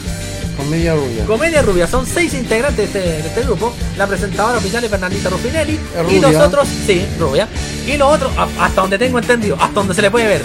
[0.57, 1.25] Comedia rubia.
[1.25, 3.73] Comedia Rubia, son seis integrantes de este, de este grupo.
[3.97, 5.79] La presentadora oficial es Fernandita Ruffinelli.
[6.09, 7.47] Y los otros, sí, rubia.
[7.85, 10.41] Y los otros, hasta donde tengo entendido, hasta donde se le puede ver.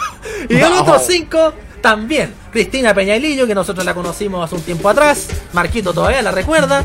[0.48, 2.34] y los otros cinco también.
[2.52, 5.28] Cristina Peñailillo, que nosotros la conocimos hace un tiempo atrás.
[5.52, 6.84] Marquito todavía la recuerda.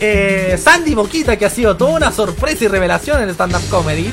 [0.00, 4.10] Eh, Sandy Boquita, que ha sido toda una sorpresa y revelación en el stand-up comedy.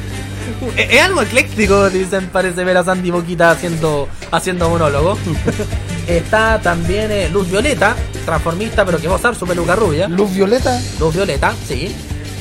[0.76, 5.18] es, es algo ecléctico, dicen, parece ver a Sandy Boquita haciendo, haciendo monólogo.
[6.16, 7.94] Está también eh, Luz Violeta,
[8.24, 10.08] transformista, pero que va a usar su peluca rubia.
[10.08, 10.80] Luz violeta.
[10.98, 11.94] Luz Violeta, sí.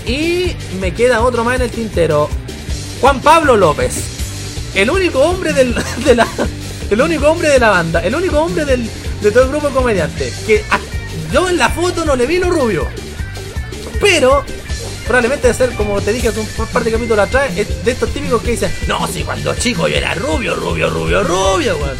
[0.08, 2.28] Y me queda otro más en el tintero.
[3.00, 3.94] Juan Pablo López.
[4.74, 6.28] El único hombre del, de la.
[6.90, 8.00] El único hombre de la banda.
[8.04, 8.90] El único hombre del,
[9.22, 10.34] de todo el grupo de comediantes.
[10.48, 10.80] Que a-
[11.32, 12.88] yo en la foto no le vi lo rubio.
[14.02, 14.44] Pero.
[15.10, 18.14] Probablemente de ser, como te dije hace un par de capítulos atrás, es de estos
[18.14, 21.96] típicos que dicen, no, si cuando chico yo era rubio, rubio, rubio, rubio, weón.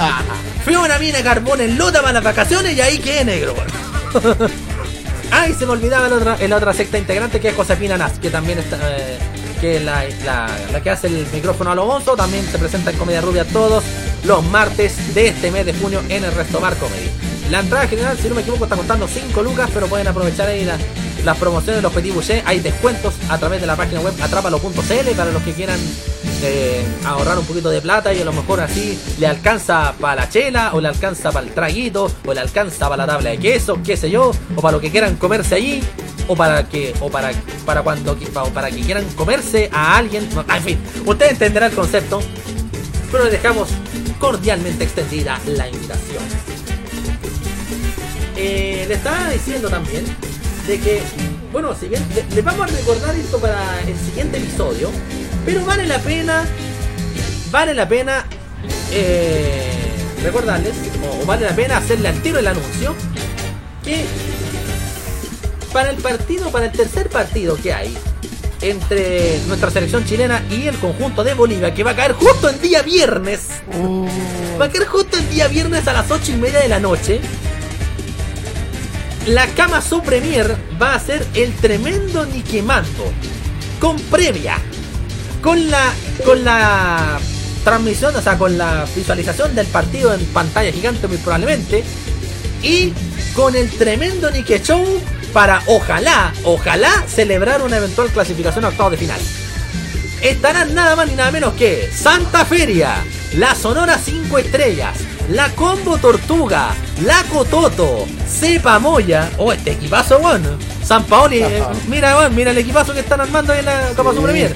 [0.64, 3.54] Fui a una mina de carbón en Lota para las vacaciones y ahí quedé negro,
[3.56, 4.38] weón.
[5.32, 8.18] Ah, y se me olvidaba la otra, la otra secta integrante que es Josefina Nas,
[8.18, 8.78] que también está.
[8.98, 9.18] eh,
[9.62, 12.90] que es la, la, la que hace el micrófono a lo bonzo, también se presenta
[12.92, 13.84] en Comedia Rubia todos
[14.24, 17.10] los martes de este mes de junio en el Restomar Comedy.
[17.52, 20.64] La entrada general, si no me equivoco, está costando 5 lucas, pero pueden aprovechar ahí
[20.66, 20.78] la-
[21.24, 22.44] las promociones de los Petit Boucher.
[22.46, 25.80] Hay descuentos a través de la página web atrápalo.cl para los que quieran
[26.42, 30.30] eh, ahorrar un poquito de plata y a lo mejor así le alcanza para la
[30.30, 33.80] chela, o le alcanza para el traguito, o le alcanza para la tabla de queso,
[33.84, 35.84] qué sé yo, o para lo que quieran comerse allí,
[36.28, 37.32] o para que, o para,
[37.66, 40.28] para cuando o para que quieran comerse a alguien.
[40.56, 42.22] En fin, usted entenderá el concepto,
[43.12, 43.70] pero le dejamos
[44.20, 46.24] cordialmente extendida la invitación.
[48.36, 50.06] Eh, le estaba diciendo también
[50.70, 51.02] de que,
[51.52, 54.92] bueno, si bien le, le vamos a recordar esto para el siguiente episodio,
[55.44, 56.46] pero vale la pena,
[57.50, 58.26] vale la pena
[58.92, 59.92] eh,
[60.22, 62.94] recordarles, o, o vale la pena hacerle al tiro el anuncio,
[63.84, 64.06] que
[65.74, 67.98] para el partido, para el tercer partido que hay
[68.62, 72.62] entre nuestra selección chilena y el conjunto de Bolivia, que va a caer justo el
[72.62, 73.48] día viernes,
[74.62, 77.22] va a caer justo el día viernes a las 8 y media de la noche.
[79.28, 83.12] La Cama So Premier va a ser el tremendo Niquemando.
[83.80, 84.58] Con previa.
[85.42, 85.94] Con la.
[86.26, 87.20] Con la
[87.64, 91.84] transmisión, o sea, con la visualización del partido en pantalla gigante muy probablemente.
[92.64, 92.94] Y
[93.36, 94.84] con el tremendo Nique Show
[95.34, 99.20] para ojalá, ojalá celebrar una eventual clasificación a octavos de final.
[100.22, 102.96] Estarán nada más ni nada menos que Santa Feria,
[103.36, 104.98] la Sonora 5 Estrellas,
[105.30, 110.50] la Combo Tortuga, la Cototo, Cepa Moya, oh este equipazo bueno,
[110.84, 114.12] San Paoli, eh, mira weón, mira el equipazo que están armando ahí en la Copa
[114.12, 114.56] Super Premier.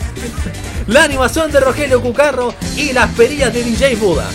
[0.88, 4.30] La animación de Rogelio Cucarro y las perillas de DJ Buda.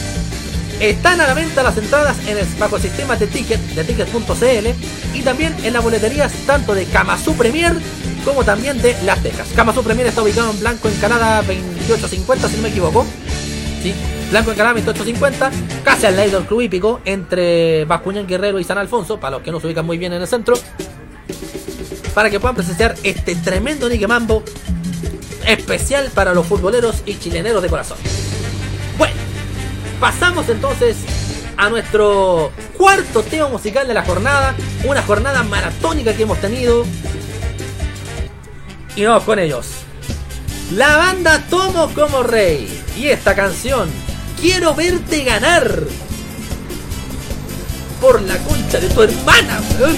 [0.81, 4.68] Están a la venta las entradas en el bajo el sistema de ticket de ticket.cl
[5.12, 7.74] y también en las boleterías tanto de Kamasu Premier
[8.24, 9.49] como también de Las Tejas.
[9.57, 13.05] Kamasu Premier está ubicado en Blanco Encalada 2850 si no me equivoco.
[13.83, 13.93] ¿Sí?
[14.31, 15.51] Blanco Encalada 2850,
[15.83, 19.51] casi al lado del club hípico entre Bascuñán Guerrero y San Alfonso, para los que
[19.51, 20.55] no se ubican muy bien en el centro,
[22.14, 24.45] para que puedan presenciar este tremendo Nique Mambo
[25.45, 27.99] especial para los futboleros y chileneros de corazón.
[30.01, 30.96] Pasamos entonces
[31.57, 34.55] a nuestro cuarto tema musical de la jornada.
[34.84, 36.84] Una jornada maratónica que hemos tenido.
[38.96, 39.66] Y vamos con ellos.
[40.74, 42.82] La banda Tomo como Rey.
[42.96, 43.88] Y esta canción,
[44.40, 45.82] Quiero verte ganar.
[48.01, 49.96] Por la concha de tu hermana, weón.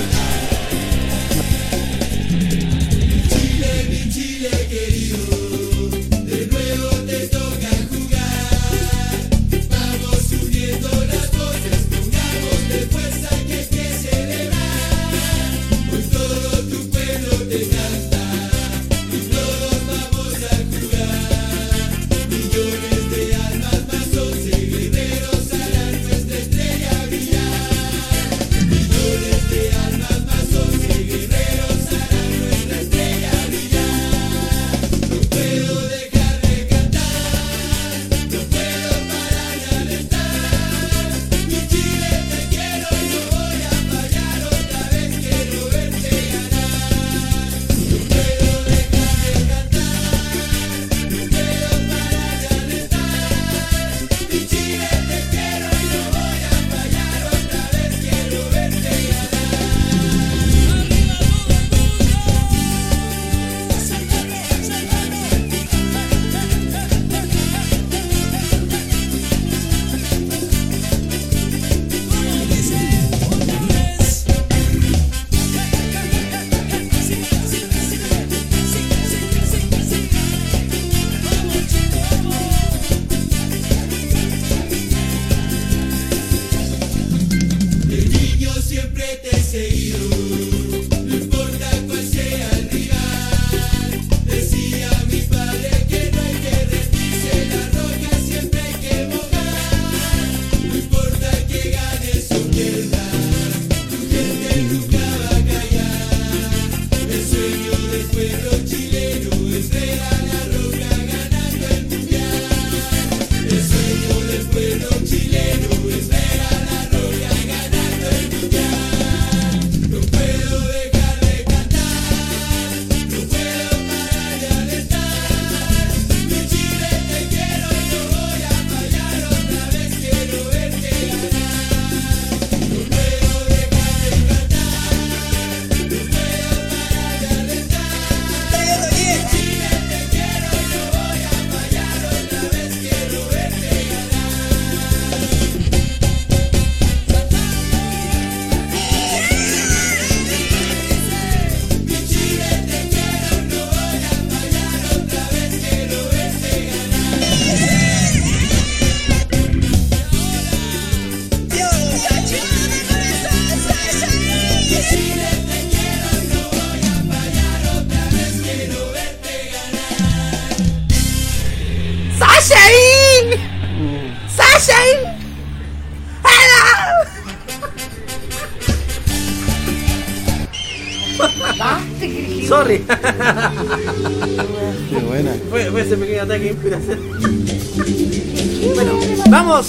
[188.75, 188.99] Bueno,
[189.29, 189.66] vamos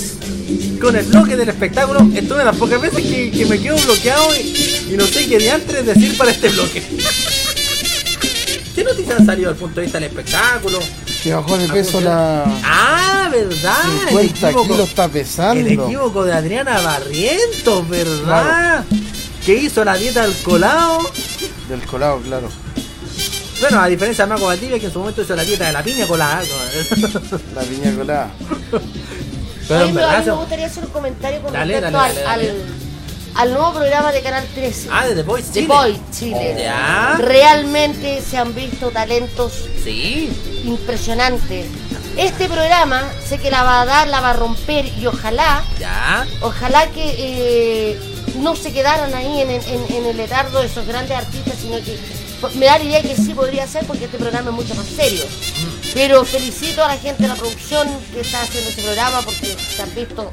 [0.82, 2.00] con el bloque del espectáculo.
[2.14, 5.28] Esto es de las pocas veces que, que me quedo bloqueado y, y no sé
[5.28, 6.84] qué diantres decir para este bloque.
[8.76, 10.80] ¿Qué noticias han salido desde el punto de vista del espectáculo?
[11.24, 12.44] Que bajó de peso la.
[12.64, 13.76] Ah, ¿verdad?
[14.10, 15.86] El 50 equívoco- kilos está El pesando.
[15.86, 18.86] equívoco de Adriana Barrientos, ¿verdad?
[19.46, 21.00] Que hizo la dieta del colado.
[21.70, 22.50] Del colado, claro.
[23.62, 25.84] Bueno, a diferencia de Marco Valdivia, que en su momento hizo la dieta de la
[25.84, 26.42] piña colada.
[27.56, 28.32] La piña colada.
[29.68, 31.98] Pero a en mí, me- a mí me gustaría hacer un comentario con Dale, respecto
[31.98, 32.50] dale, dale, al, dale.
[32.52, 32.82] al-
[33.34, 34.90] al nuevo programa de Canal 13.
[34.92, 35.68] Ah, de The Voice The Chile.
[35.68, 36.56] Voice Chile.
[36.60, 37.16] Ya.
[37.20, 39.54] Realmente se han visto talentos
[39.84, 40.30] Sí.
[40.66, 41.66] impresionantes.
[42.18, 46.26] Este programa sé que la va a dar, la va a romper y ojalá, Ya.
[46.42, 48.00] ojalá que eh,
[48.40, 51.78] no se quedaran ahí en, en- en- en el letardo de esos grandes artistas, sino
[51.78, 51.98] que
[52.56, 55.24] me da la idea que sí podría ser porque este programa es mucho más serio.
[55.94, 59.82] Pero felicito a la gente de la producción que está haciendo ese programa porque se
[59.82, 60.32] han visto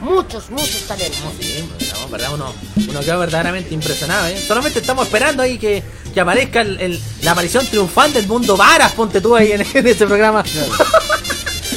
[0.00, 1.18] muchos, muchos talentos.
[1.24, 2.52] No, sí, pues, verdad, uno,
[2.88, 4.42] uno queda verdaderamente impresionado, ¿eh?
[4.46, 5.82] Solamente estamos esperando ahí que,
[6.12, 9.86] que aparezca el- el- la aparición triunfal del mundo Varas, ponte tú ahí en, en
[9.86, 10.44] ese programa.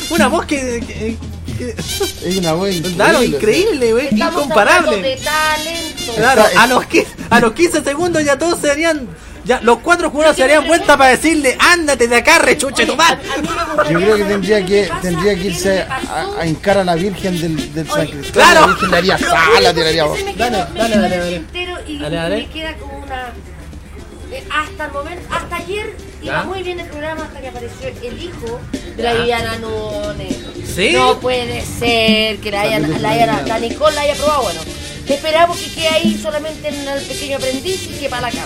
[0.09, 1.15] Una voz que,
[2.25, 2.95] Es una voz increíble.
[2.95, 5.01] claro, increíble, güey, Estamos incomparable.
[5.01, 6.13] de talento.
[6.15, 9.07] Claro, Está- a los, qui- a los 15 segundos ya todos serían
[9.45, 13.19] Ya, los cuatro jurados se harían vuelta para decirle, ándate de acá, rechuche tu madre.
[13.89, 17.73] Yo creo que tendría que tendría que irse a, a hincar a la Virgen del,
[17.73, 18.31] del San Cristóbal.
[18.31, 18.61] claro.
[18.61, 19.73] La Virgen le haría sala, se
[20.23, 21.43] me Dale, dale, dale, dale.
[22.09, 23.33] Dale, me queda como una
[24.31, 26.43] eh, hasta el momento, hasta ayer iba ¿Ya?
[26.43, 28.59] muy bien el programa hasta que apareció el hijo
[28.95, 30.35] de la Viviana Nunes.
[30.75, 30.91] ¿Sí?
[30.93, 34.43] No puede ser que la, hayan, la, hayan- la Nicole la haya probado.
[34.43, 34.61] Bueno,
[35.07, 38.45] esperamos que quede ahí solamente en el pequeño aprendiz y que para la casa.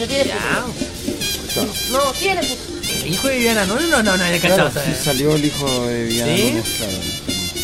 [0.00, 1.72] No tiene Ya, futuro.
[1.92, 2.80] No tiene futuro.
[3.04, 4.70] el hijo de Viviana, no, no, no, no, cachado.
[4.70, 6.32] Claro, sí salió el hijo de Villano.
[6.36, 6.62] ¿Sí?
[6.78, 6.92] claro.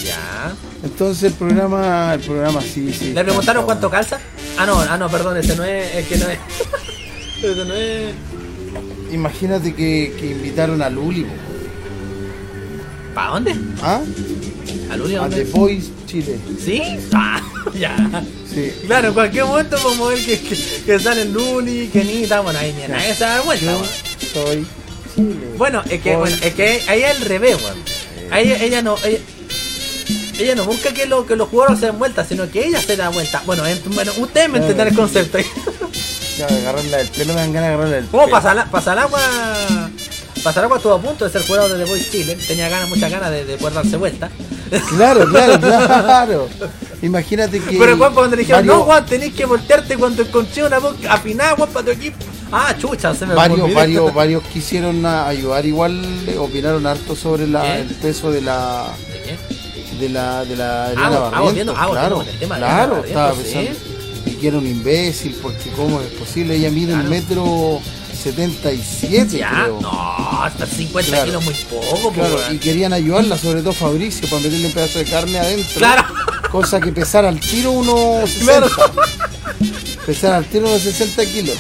[0.05, 0.55] Ya.
[0.85, 3.13] Entonces el programa, el programa sí, sí.
[3.15, 4.21] ¿Le preguntaron cuánto calza?
[4.59, 6.39] Ah, no, ah, no, perdón, ese no es, es que no es.
[7.43, 8.15] Ese no es.
[9.13, 11.27] Imagínate que, que invitaron a Luli.
[13.15, 13.55] ¿Para dónde?
[13.83, 14.01] ¿ah?
[14.91, 15.45] ¿A Luli A dónde?
[15.45, 16.39] The Voice Chile.
[16.63, 16.83] ¿Sí?
[17.13, 17.41] Ah,
[17.75, 17.97] ya.
[18.57, 18.73] Sí.
[18.87, 22.73] Claro, en cualquier momento podemos ver que, que, que sale Luli, que Nita, bueno, ahí
[22.73, 23.83] ni nadie se da vuelta, Yo
[24.33, 24.67] soy
[25.15, 25.47] Chile.
[25.59, 27.77] Bueno, es que, bueno, es que ahí es el revés, weón.
[28.31, 28.97] Ahí ella no.
[29.05, 29.19] Ella,
[30.39, 32.97] ella no busca que, lo, que los jugadores se den vuelta, sino que ella se
[32.97, 33.43] da vuelta.
[33.45, 35.39] Bueno, en- bueno ustedes me entenderán el concepto.
[36.39, 38.37] Ya, agarrarla del pelo, me dan ganas de agarrarla del ¿Cómo pelo.
[38.37, 39.21] pasar, pasar agua?
[40.43, 42.37] Pasar agua estuvo a punto de ser jurado de The Voice Chile.
[42.47, 44.31] Tenía ganas, muchas ganas de, de poder darse vuelta.
[44.97, 46.49] Claro, claro, claro.
[47.03, 47.77] Imagínate que.
[47.79, 50.97] Pero Juan, cuando le dijeron, varios- no, Juan, tenés que voltearte cuando encontré una voz
[51.09, 52.17] afinada, Juan, para tu equipo.
[52.51, 57.79] Ah, chucha, se me varios, varios, varios quisieron ayudar igual, eh, opinaron harto sobre la,
[57.79, 59.97] el peso de la ¿De qué?
[59.99, 63.09] de la de la Elena Ah, ah, volviendo- ah, claro, el tema de claro, Elena
[63.09, 63.71] estaba pensando
[64.27, 67.11] y que era un imbécil porque cómo es posible, ella mide un Claro.
[67.11, 67.81] metro
[68.17, 69.81] setenta y siete Ya, creo.
[69.81, 71.25] no, hasta 50 Claro.
[71.27, 74.99] kilos muy poco, Claro, pues, y querían ayudarla, sobre todo Fabricio, para meterle un pedazo
[74.99, 75.79] de carne adentro.
[75.79, 76.05] Claro.
[76.51, 78.69] Cosa que pesara al tiro unos 60.
[78.69, 78.71] Claro.
[80.07, 81.57] Pesara al tiro unos 60 kilos.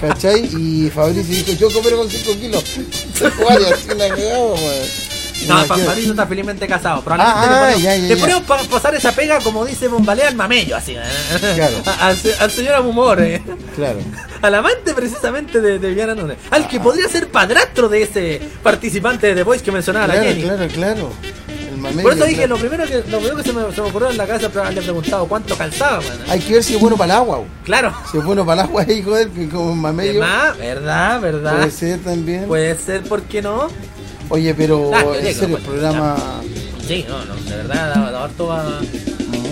[0.00, 0.44] ¿Cachai?
[0.56, 2.64] Y Fabricio dijo, yo comer con 5 kilos.
[3.18, 4.54] Se fue así la cagaba,
[5.48, 5.76] No, Pa-.
[5.76, 7.02] Fabricio está felizmente casado.
[7.02, 8.20] Probablemente Ah, le ponemos, ya, ya, le ya.
[8.20, 10.92] ponemos pa- pasar esa pega, como dice Bombalea, al mamello, así.
[10.96, 11.00] ¿eh?
[11.54, 11.76] Claro.
[12.00, 13.42] al, se- al señor Amumor, eh.
[13.76, 13.98] Claro.
[14.42, 16.36] Al amante precisamente de, de Viviana Nunes.
[16.50, 20.28] Al que podría ser padrastro de ese participante de The Voice que mencionaba la Claro,
[20.28, 20.42] Jenny.
[20.42, 21.12] claro, claro.
[21.90, 24.16] Por eso dije, lo primero que, lo primero que se, me, se me ocurrió en
[24.16, 26.18] la cabeza fue haberle preguntado cuánto calzaba, man.
[26.28, 27.36] Hay que ver si es bueno para el agua.
[27.38, 27.48] weón.
[27.64, 27.94] Claro.
[28.10, 30.22] Si es bueno para el agua, hijo de él, que como un mamello.
[30.22, 31.56] Además, verdad, verdad.
[31.56, 32.44] Puede ser también.
[32.46, 33.68] Puede ser, ¿por qué no?
[34.28, 36.16] Oye, pero Ah, llega, serio, el bueno, programa
[36.86, 38.80] Sí, no, no, de verdad, da, da harto a...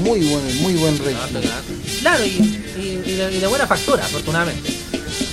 [0.03, 1.28] muy bueno, muy buen ganar.
[2.01, 2.28] Claro, y,
[2.78, 4.70] y, y de, y de buena factura, afortunadamente.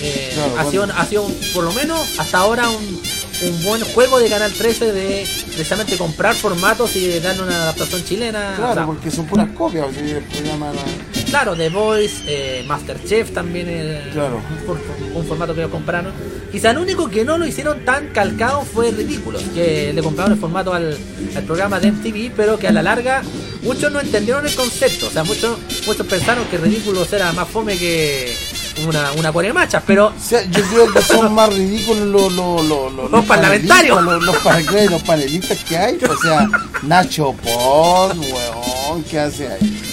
[0.01, 0.71] Eh, Claro, ha, bueno.
[0.71, 3.01] sido, ha sido, por lo menos, hasta ahora un,
[3.43, 8.53] un buen juego de Canal 13 de precisamente comprar formatos y darle una adaptación chilena.
[8.55, 9.85] Claro, o sea, porque son puras copias.
[10.31, 14.37] programa no- Claro, The Voice, eh, Masterchef también es Claro.
[14.49, 14.79] un, for-
[15.13, 16.13] un formato que ellos compraron.
[16.51, 20.39] Quizá el único que no lo hicieron tan calcado fue Ridículos, que le compraron el
[20.39, 20.97] formato al,
[21.35, 23.21] al programa de MTV, pero que a la larga
[23.61, 25.07] muchos no entendieron el concepto.
[25.07, 28.33] O sea, muchos, muchos pensaron que Ridículos era más fome que
[28.85, 32.93] una, una coremacha, pero O sea, yo creo que son más ridículos los, los, los,
[32.93, 34.01] los, Los parlamentarios.
[34.03, 35.97] Los, los, pa- los panelistas que hay.
[36.03, 36.47] O sea,
[36.83, 39.83] Nacho Pon, weón, ¿qué hace ahí?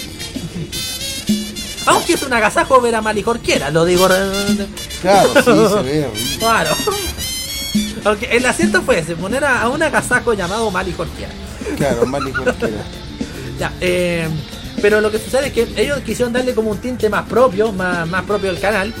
[1.87, 4.07] aunque es un agasajo ver a Malijorquiera, lo digo.
[5.01, 6.09] Claro, sí, se ve.
[6.39, 6.71] Claro.
[8.03, 11.31] Aunque el acierto fue ese, poner a, a un agasajo llamado Malijorquiera.
[11.77, 12.83] Claro, más lejos que era.
[13.59, 14.27] Ya, eh,
[14.85, 18.07] pero lo que sucede es que ellos quisieron darle como un tinte más propio, más,
[18.07, 18.93] más propio del canal,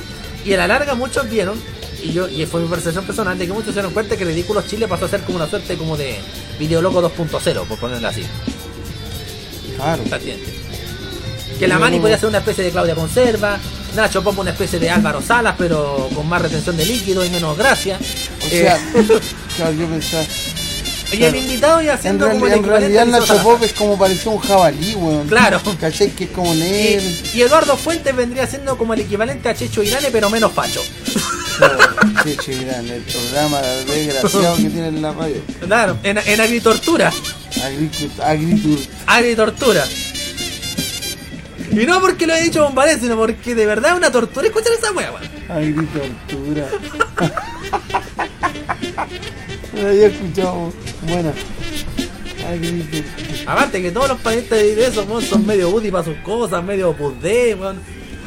[0.43, 1.61] y a la larga muchos vieron,
[2.01, 4.65] y yo y fue mi percepción personal, de que muchos se dieron cuenta que Ridículos
[4.65, 6.15] Chile pasó a ser como una suerte como de
[6.57, 8.23] Videoloco 2.0, por ponerlo así.
[9.75, 10.01] Claro.
[11.59, 13.59] Que la Mani podía ser una especie de Claudia Conserva,
[13.95, 17.55] Nacho Pombo una especie de Álvaro Salas, pero con más retención de líquido y menos
[17.55, 17.99] gracia.
[18.41, 18.79] O Eh, sea,
[19.55, 20.23] claro, yo pensaba.
[21.11, 23.37] Y el invitado En, haciendo reali- como el en realidad Nacho.
[23.43, 25.27] Pop es como parecía un jabalí, weón.
[25.27, 25.61] Claro.
[25.79, 26.11] ¿Cachai?
[26.11, 27.01] Que es como negro.
[27.33, 30.81] Y, y Eduardo Fuentes vendría siendo como el equivalente a Checho Irane, pero menos facho.
[31.57, 31.77] Claro,
[32.23, 35.37] sí, chirán, el programa desgraciado que tiene en la radio.
[35.65, 37.11] Claro, en, en agritortura.
[37.11, 38.79] Agricu- Agritur.
[39.07, 39.85] Agritortura.
[41.71, 44.73] Y no porque lo he dicho Bombaré, sino porque de verdad es una tortura escuchar
[44.73, 45.21] esa weón.
[45.49, 46.67] Agritortura.
[49.81, 50.73] No había escuchado.
[51.07, 51.33] Buena.
[53.47, 57.57] Aparte que todos los panelistas de eso son medio útiles para sus cosas, medio pudé.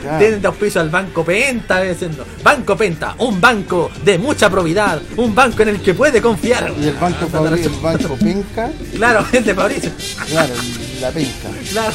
[0.03, 0.19] Claro.
[0.19, 5.35] Tienen de auspicio al Banco Penta, diciendo Banco Penta, un banco de mucha probidad, un
[5.35, 6.73] banco en el que puede confiar.
[6.81, 8.71] Y el banco Fabri- el banco Penca.
[8.95, 9.91] Claro, el de Fabricio.
[10.29, 10.55] Claro,
[11.01, 11.49] la Penca.
[11.71, 11.93] Claro.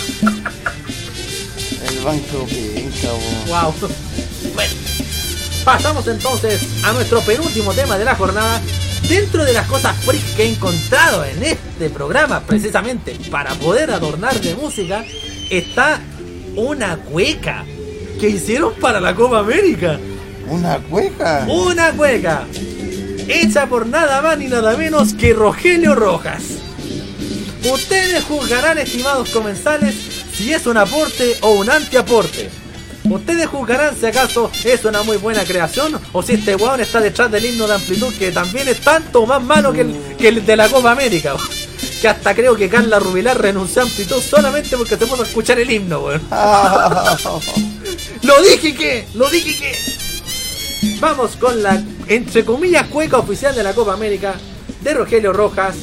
[1.90, 3.08] El banco Penca.
[3.48, 3.74] Wow.
[4.54, 4.74] Bueno.
[5.64, 8.60] Pasamos entonces a nuestro penúltimo tema de la jornada.
[9.08, 14.40] Dentro de las cosas freak que he encontrado en este programa, precisamente para poder adornar
[14.40, 15.04] de música,
[15.50, 16.00] está
[16.56, 17.66] una cueca
[18.20, 20.00] que hicieron para la Copa América.
[20.50, 21.46] Una cueca.
[21.50, 22.46] Una cueca
[23.28, 26.44] hecha por nada más ni nada menos que Rogelio Rojas.
[27.72, 29.96] Ustedes juzgarán, estimados comensales,
[30.34, 32.50] si es un aporte o un antiaporte.
[33.10, 37.30] Ustedes juzgarán si acaso es una muy buena creación o si este weón está detrás
[37.30, 40.56] del himno de amplitud que también es tanto más malo que el, que el de
[40.56, 41.36] la Copa América.
[42.02, 45.60] Que hasta creo que Carla Rubilar renunció a amplitud solamente porque se puso a escuchar
[45.60, 46.22] el himno, weón.
[48.24, 50.98] Lo dije que, lo dije que.
[51.02, 54.36] Vamos con la, entre comillas, cueca oficial de la Copa América
[54.82, 55.76] de Rogelio Rojas.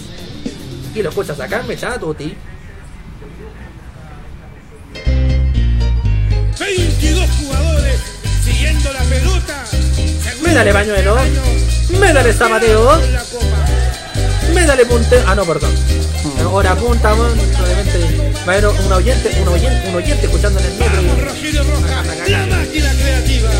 [0.94, 2.34] Y lo escuchas acá en Mechada Tuti.
[8.61, 9.64] Siguiendo la pelota.
[10.42, 11.16] Médale, Pañuelo.
[11.98, 12.34] Médale,
[13.24, 13.46] copa.
[14.54, 15.22] Médale punte.
[15.26, 15.74] Ah, no, perdón.
[16.52, 17.38] Hora punta, weón.
[17.38, 18.32] Obviamente.
[18.46, 21.02] Va a haber un oyente, un oyente, un oyente escuchando en el metro.
[22.28, 23.50] La máquina creativa.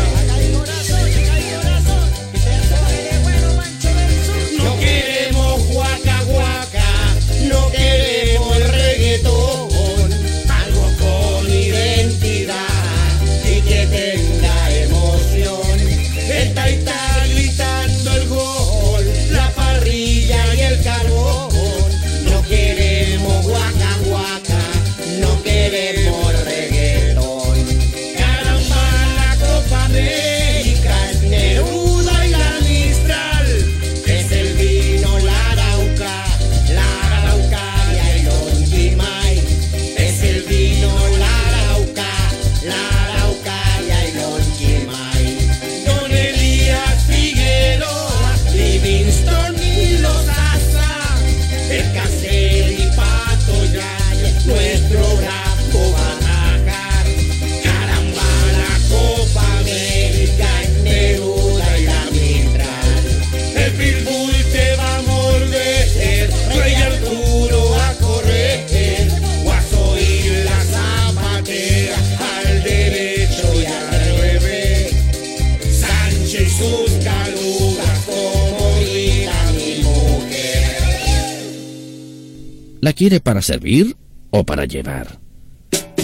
[83.01, 83.97] Quiere para servir
[84.29, 85.17] o para llevar?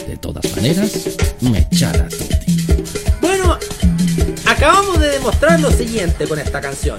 [0.07, 0.91] De todas maneras,
[1.41, 2.65] Mechada Tutti.
[3.21, 3.55] Bueno,
[4.47, 6.97] acabamos de demostrar lo siguiente con esta canción.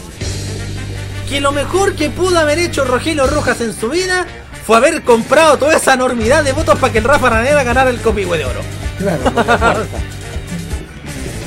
[1.28, 4.24] Que lo mejor que pudo haber hecho Rogelio Rojas en su vida
[4.64, 8.01] fue haber comprado toda esa enormidad de votos para que el Rafa Ranera ganara el
[8.01, 8.61] copihue de oro.
[8.99, 9.24] Claro.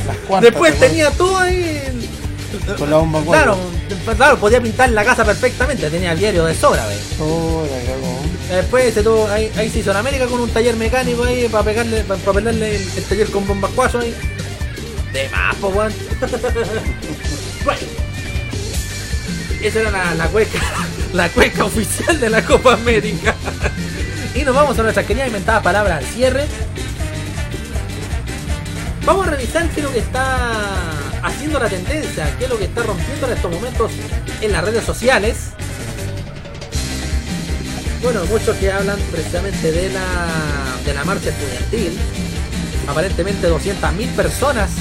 [0.08, 1.84] Las cuartas, Después ¿te tenía todo ahí.
[2.78, 3.24] Con la bomba.
[3.24, 3.58] Claro,
[4.18, 7.16] claro, podía pintar la casa perfectamente, tenía el diario de sobra, ¿ves?
[7.22, 7.66] Oh.
[8.52, 11.64] Después se tuvo, ahí, ahí se hizo en América con un taller mecánico ahí para
[11.64, 14.14] pegarle, para, pegarle el, taller con bombas cuazo ahí.
[15.14, 15.93] De más, po, weón.
[19.62, 20.60] Esa era la, la cueca,
[21.14, 23.34] la cueca oficial de la Copa América.
[24.36, 26.45] y nos vamos a nuestra querida inventada palabra al cierre.
[29.06, 30.52] Vamos a revisar qué es lo que está
[31.24, 33.91] haciendo la tendencia, qué es lo que está rompiendo en estos momentos
[34.41, 35.52] en las redes sociales.
[38.02, 40.06] Bueno, muchos que hablan precisamente de la,
[40.86, 41.97] de la marcha estudiantil.
[42.88, 44.72] Aparentemente 200.000 personas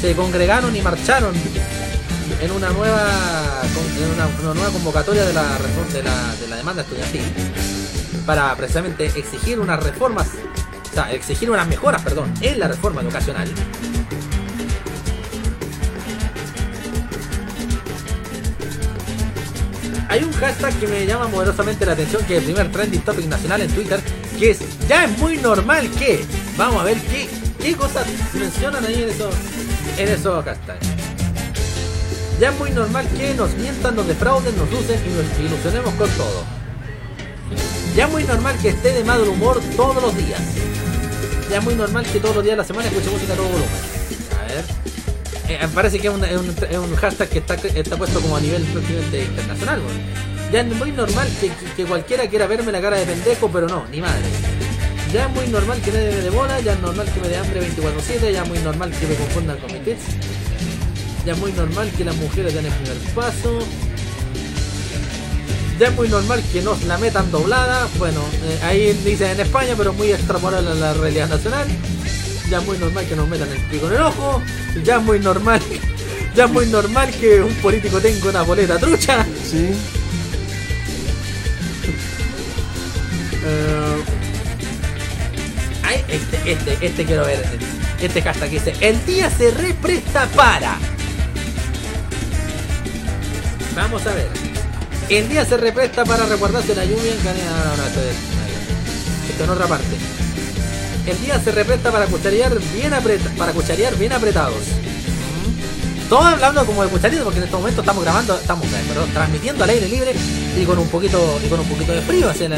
[0.00, 1.34] se congregaron y marcharon
[2.40, 5.42] en una nueva en una, nueva convocatoria de la,
[5.92, 7.22] de, la, de la demanda estudiantil
[8.26, 10.28] para precisamente exigir unas reformas,
[10.90, 13.48] o sea, exigir unas mejoras, perdón, en la reforma educacional.
[20.14, 23.26] Hay un hashtag que me llama poderosamente la atención, que es el primer trending topic
[23.26, 24.00] nacional en Twitter,
[24.38, 26.24] que es ya es muy normal que,
[26.56, 26.96] vamos a ver
[27.58, 29.34] qué, cosas mencionan ahí en esos,
[29.98, 30.86] en esos hashtags.
[32.38, 36.08] Ya es muy normal que nos mientan, nos defrauden, nos usen y nos ilusionemos con
[36.10, 36.44] todo.
[37.96, 40.40] Ya es muy normal que esté de mal humor todos los días.
[41.50, 43.48] Ya es muy normal que todos los días de la semana escuche música a todo
[43.48, 43.93] volumen.
[45.48, 49.80] Eh, me parece que es un, hashtag que está, puesto como a nivel internacional.
[50.50, 51.28] Ya es muy normal
[51.76, 54.22] que, cualquiera quiera verme la cara de pendejo, pero no, ni madre.
[55.12, 57.60] Ya es muy normal que me dé bola, ya es normal que me dé hambre
[57.60, 60.02] 24-7, ya es muy normal que me confundan con mi tits.
[61.26, 63.58] Ya es muy normal que las mujeres den el primer paso.
[65.78, 67.86] Ya es muy normal que nos la metan doblada.
[67.98, 71.66] Bueno, eh, ahí dicen en España, pero muy extrapolable a la realidad nacional.
[72.50, 74.42] Ya es muy normal que nos metan el pico en el ojo.
[74.84, 75.60] Ya es muy normal
[76.34, 79.24] Ya muy normal que un político tenga una boleta trucha.
[79.48, 79.70] Sí.
[83.46, 84.04] Eh,
[85.84, 87.44] ay, este, este, este quiero ver.
[88.00, 90.76] Este hashtag que dice: El día se represta para.
[93.76, 94.28] Vamos a ver.
[95.08, 97.64] El día se represta para recordarse la lluvia en Canadá.
[97.64, 99.30] No, no, esto es.
[99.30, 100.13] Esto en otra parte.
[101.06, 104.56] El día se represta para cucharear bien apreta, para cucharear bien apretados.
[106.08, 109.64] Todos hablando como de cucharito porque en este momento estamos grabando, estamos eh, perdón, transmitiendo
[109.64, 110.12] al aire libre
[110.58, 112.56] y con un poquito y con un poquito de frío hacia la-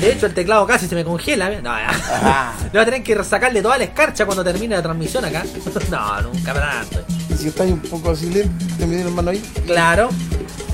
[0.00, 1.50] De hecho el teclado casi se me congela.
[1.52, 1.60] ¿eh?
[1.62, 1.70] No,
[2.72, 5.42] voy a tener que sacarle toda la escarcha cuando termine la transmisión acá.
[5.90, 7.04] No, nunca tanto.
[7.40, 9.42] Si estáis un poco así lento, te me dieron mano ahí.
[9.66, 10.10] Claro.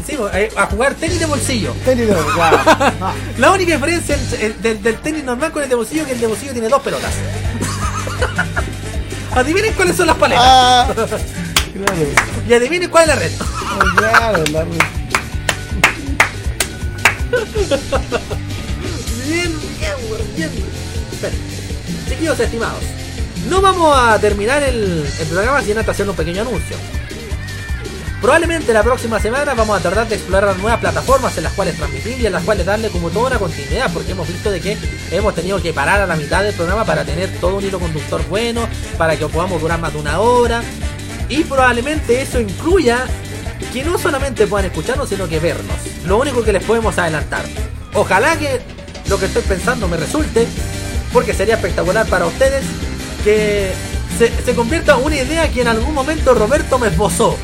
[0.07, 1.73] Sí, eh, a jugar tenis de bolsillo.
[1.85, 2.95] Tenis, no, ya.
[3.01, 3.13] No.
[3.39, 6.15] La única diferencia en- en- del, del tenis normal con el de bolsillo es que
[6.15, 7.13] el de bolsillo tiene dos pelotas.
[9.35, 10.45] Adivinen cuáles son las paletas.
[10.47, 11.19] Ah, claro.
[12.49, 13.31] Y adivinen cuál es la red.
[13.97, 14.71] Claro, la re-
[19.29, 19.53] Bien,
[20.37, 20.51] bien, bien.
[22.09, 22.81] Chiquillos estimados,
[23.49, 26.77] no vamos a terminar el, programa sin antes hacer un pequeño anuncio.
[28.21, 32.19] Probablemente la próxima semana vamos a tratar de explorar nuevas plataformas en las cuales transmitir
[32.21, 34.77] y en las cuales darle como toda una continuidad, porque hemos visto de que
[35.11, 38.27] hemos tenido que parar a la mitad del programa para tener todo un hilo conductor
[38.29, 38.67] bueno,
[38.97, 40.63] para que podamos durar más de una hora.
[41.29, 43.07] Y probablemente eso incluya
[43.73, 45.77] que no solamente puedan escucharnos, sino que vernos.
[46.07, 47.45] Lo único que les podemos adelantar.
[47.95, 48.61] Ojalá que
[49.09, 50.47] lo que estoy pensando me resulte,
[51.13, 52.65] porque sería espectacular para ustedes
[53.27, 53.73] que
[54.19, 57.37] se, se convierta en una idea que en algún momento Roberto me esbozó.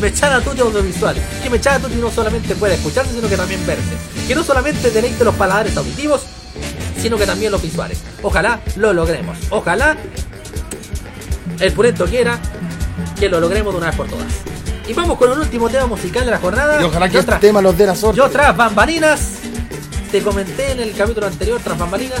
[0.00, 1.16] Mechada Tutti audiovisual.
[1.42, 3.82] Que Mechada Tutti no solamente puede escucharse, sino que también verse.
[4.28, 6.22] Que no solamente deleite los paladares auditivos,
[7.02, 7.98] sino que también los visuales.
[8.22, 9.36] Ojalá lo logremos.
[9.50, 9.96] Ojalá
[11.58, 12.38] el purento quiera
[13.18, 14.32] que lo logremos de una vez por todas.
[14.86, 16.80] Y vamos con un último tema musical de la jornada.
[16.80, 18.18] Y ojalá que Yo este tema los dé la sorte.
[18.18, 19.38] yo tras bambalinas,
[20.12, 22.20] te comenté en el capítulo anterior, tras bambalinas,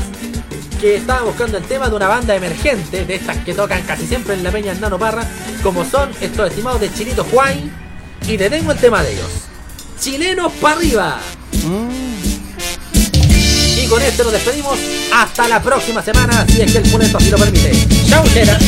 [0.80, 4.34] que estaba buscando el tema de una banda emergente, de estas que tocan casi siempre
[4.34, 5.26] en la peña en Nano Parra,
[5.62, 7.70] como son estos estimados de Chilito Juan,
[8.28, 9.30] y te tengo el tema de ellos.
[10.00, 11.18] Chilenos para arriba.
[13.82, 14.78] Y con esto nos despedimos.
[15.12, 17.72] Hasta la próxima semana, si es que el puneto así lo permite.
[18.08, 18.58] Chau, chera.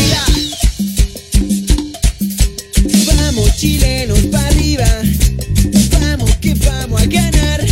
[3.06, 4.86] Vamos chilenos para arriba,
[6.00, 7.66] vamos que vamos a ganar.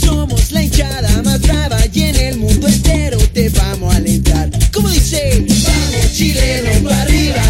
[0.00, 4.50] Somos la hinchada más brava y en el mundo entero te vamos a alentar.
[4.72, 7.42] Como dice, vamos chilenos para arriba,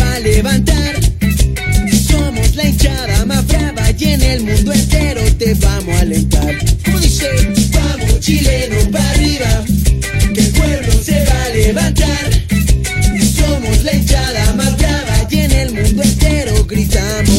[0.00, 0.94] va a levantar.
[2.08, 6.54] Somos la hinchada más brava y en el mundo entero te vamos a alentar.
[6.84, 6.98] Como
[7.72, 9.64] vamos chileno para arriba,
[10.36, 12.30] el pueblo se va a levantar.
[13.36, 17.29] Somos la hinchada más brava y en el mundo entero gritamos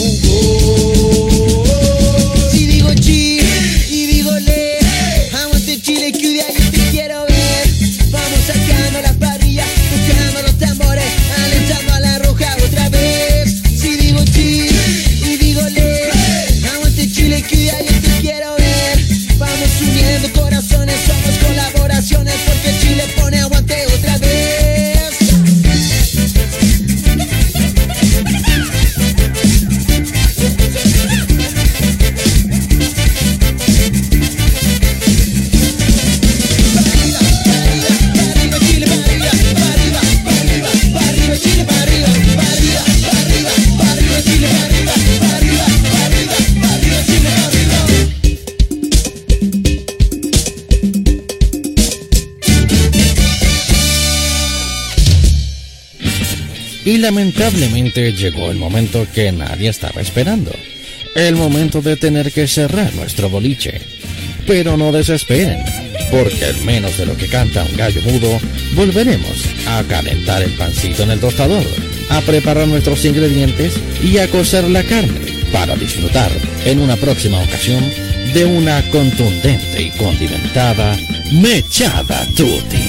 [57.02, 60.52] lamentablemente llegó el momento que nadie estaba esperando.
[61.16, 63.82] El momento de tener que cerrar nuestro boliche.
[64.48, 65.64] Pero no desesperen,
[66.10, 68.40] porque al menos de lo que canta un gallo mudo,
[68.76, 71.66] volveremos a calentar el pancito en el tostador,
[72.10, 73.74] a preparar nuestros ingredientes
[74.04, 75.20] y a cocer la carne
[75.52, 76.32] para disfrutar
[76.66, 77.84] en una próxima ocasión
[78.34, 80.98] de una contundente y condimentada
[81.32, 82.81] mechada tutti.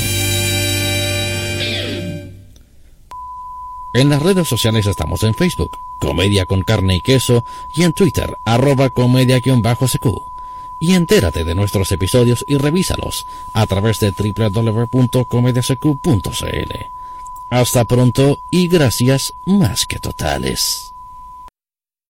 [3.92, 8.38] En las redes sociales estamos en Facebook, Comedia con Carne y Queso, y en Twitter,
[8.44, 10.06] arroba comedia-sq.
[10.80, 16.72] Y entérate de nuestros episodios y revísalos a través de www.comediasq.cl.
[17.50, 20.91] Hasta pronto y gracias más que totales.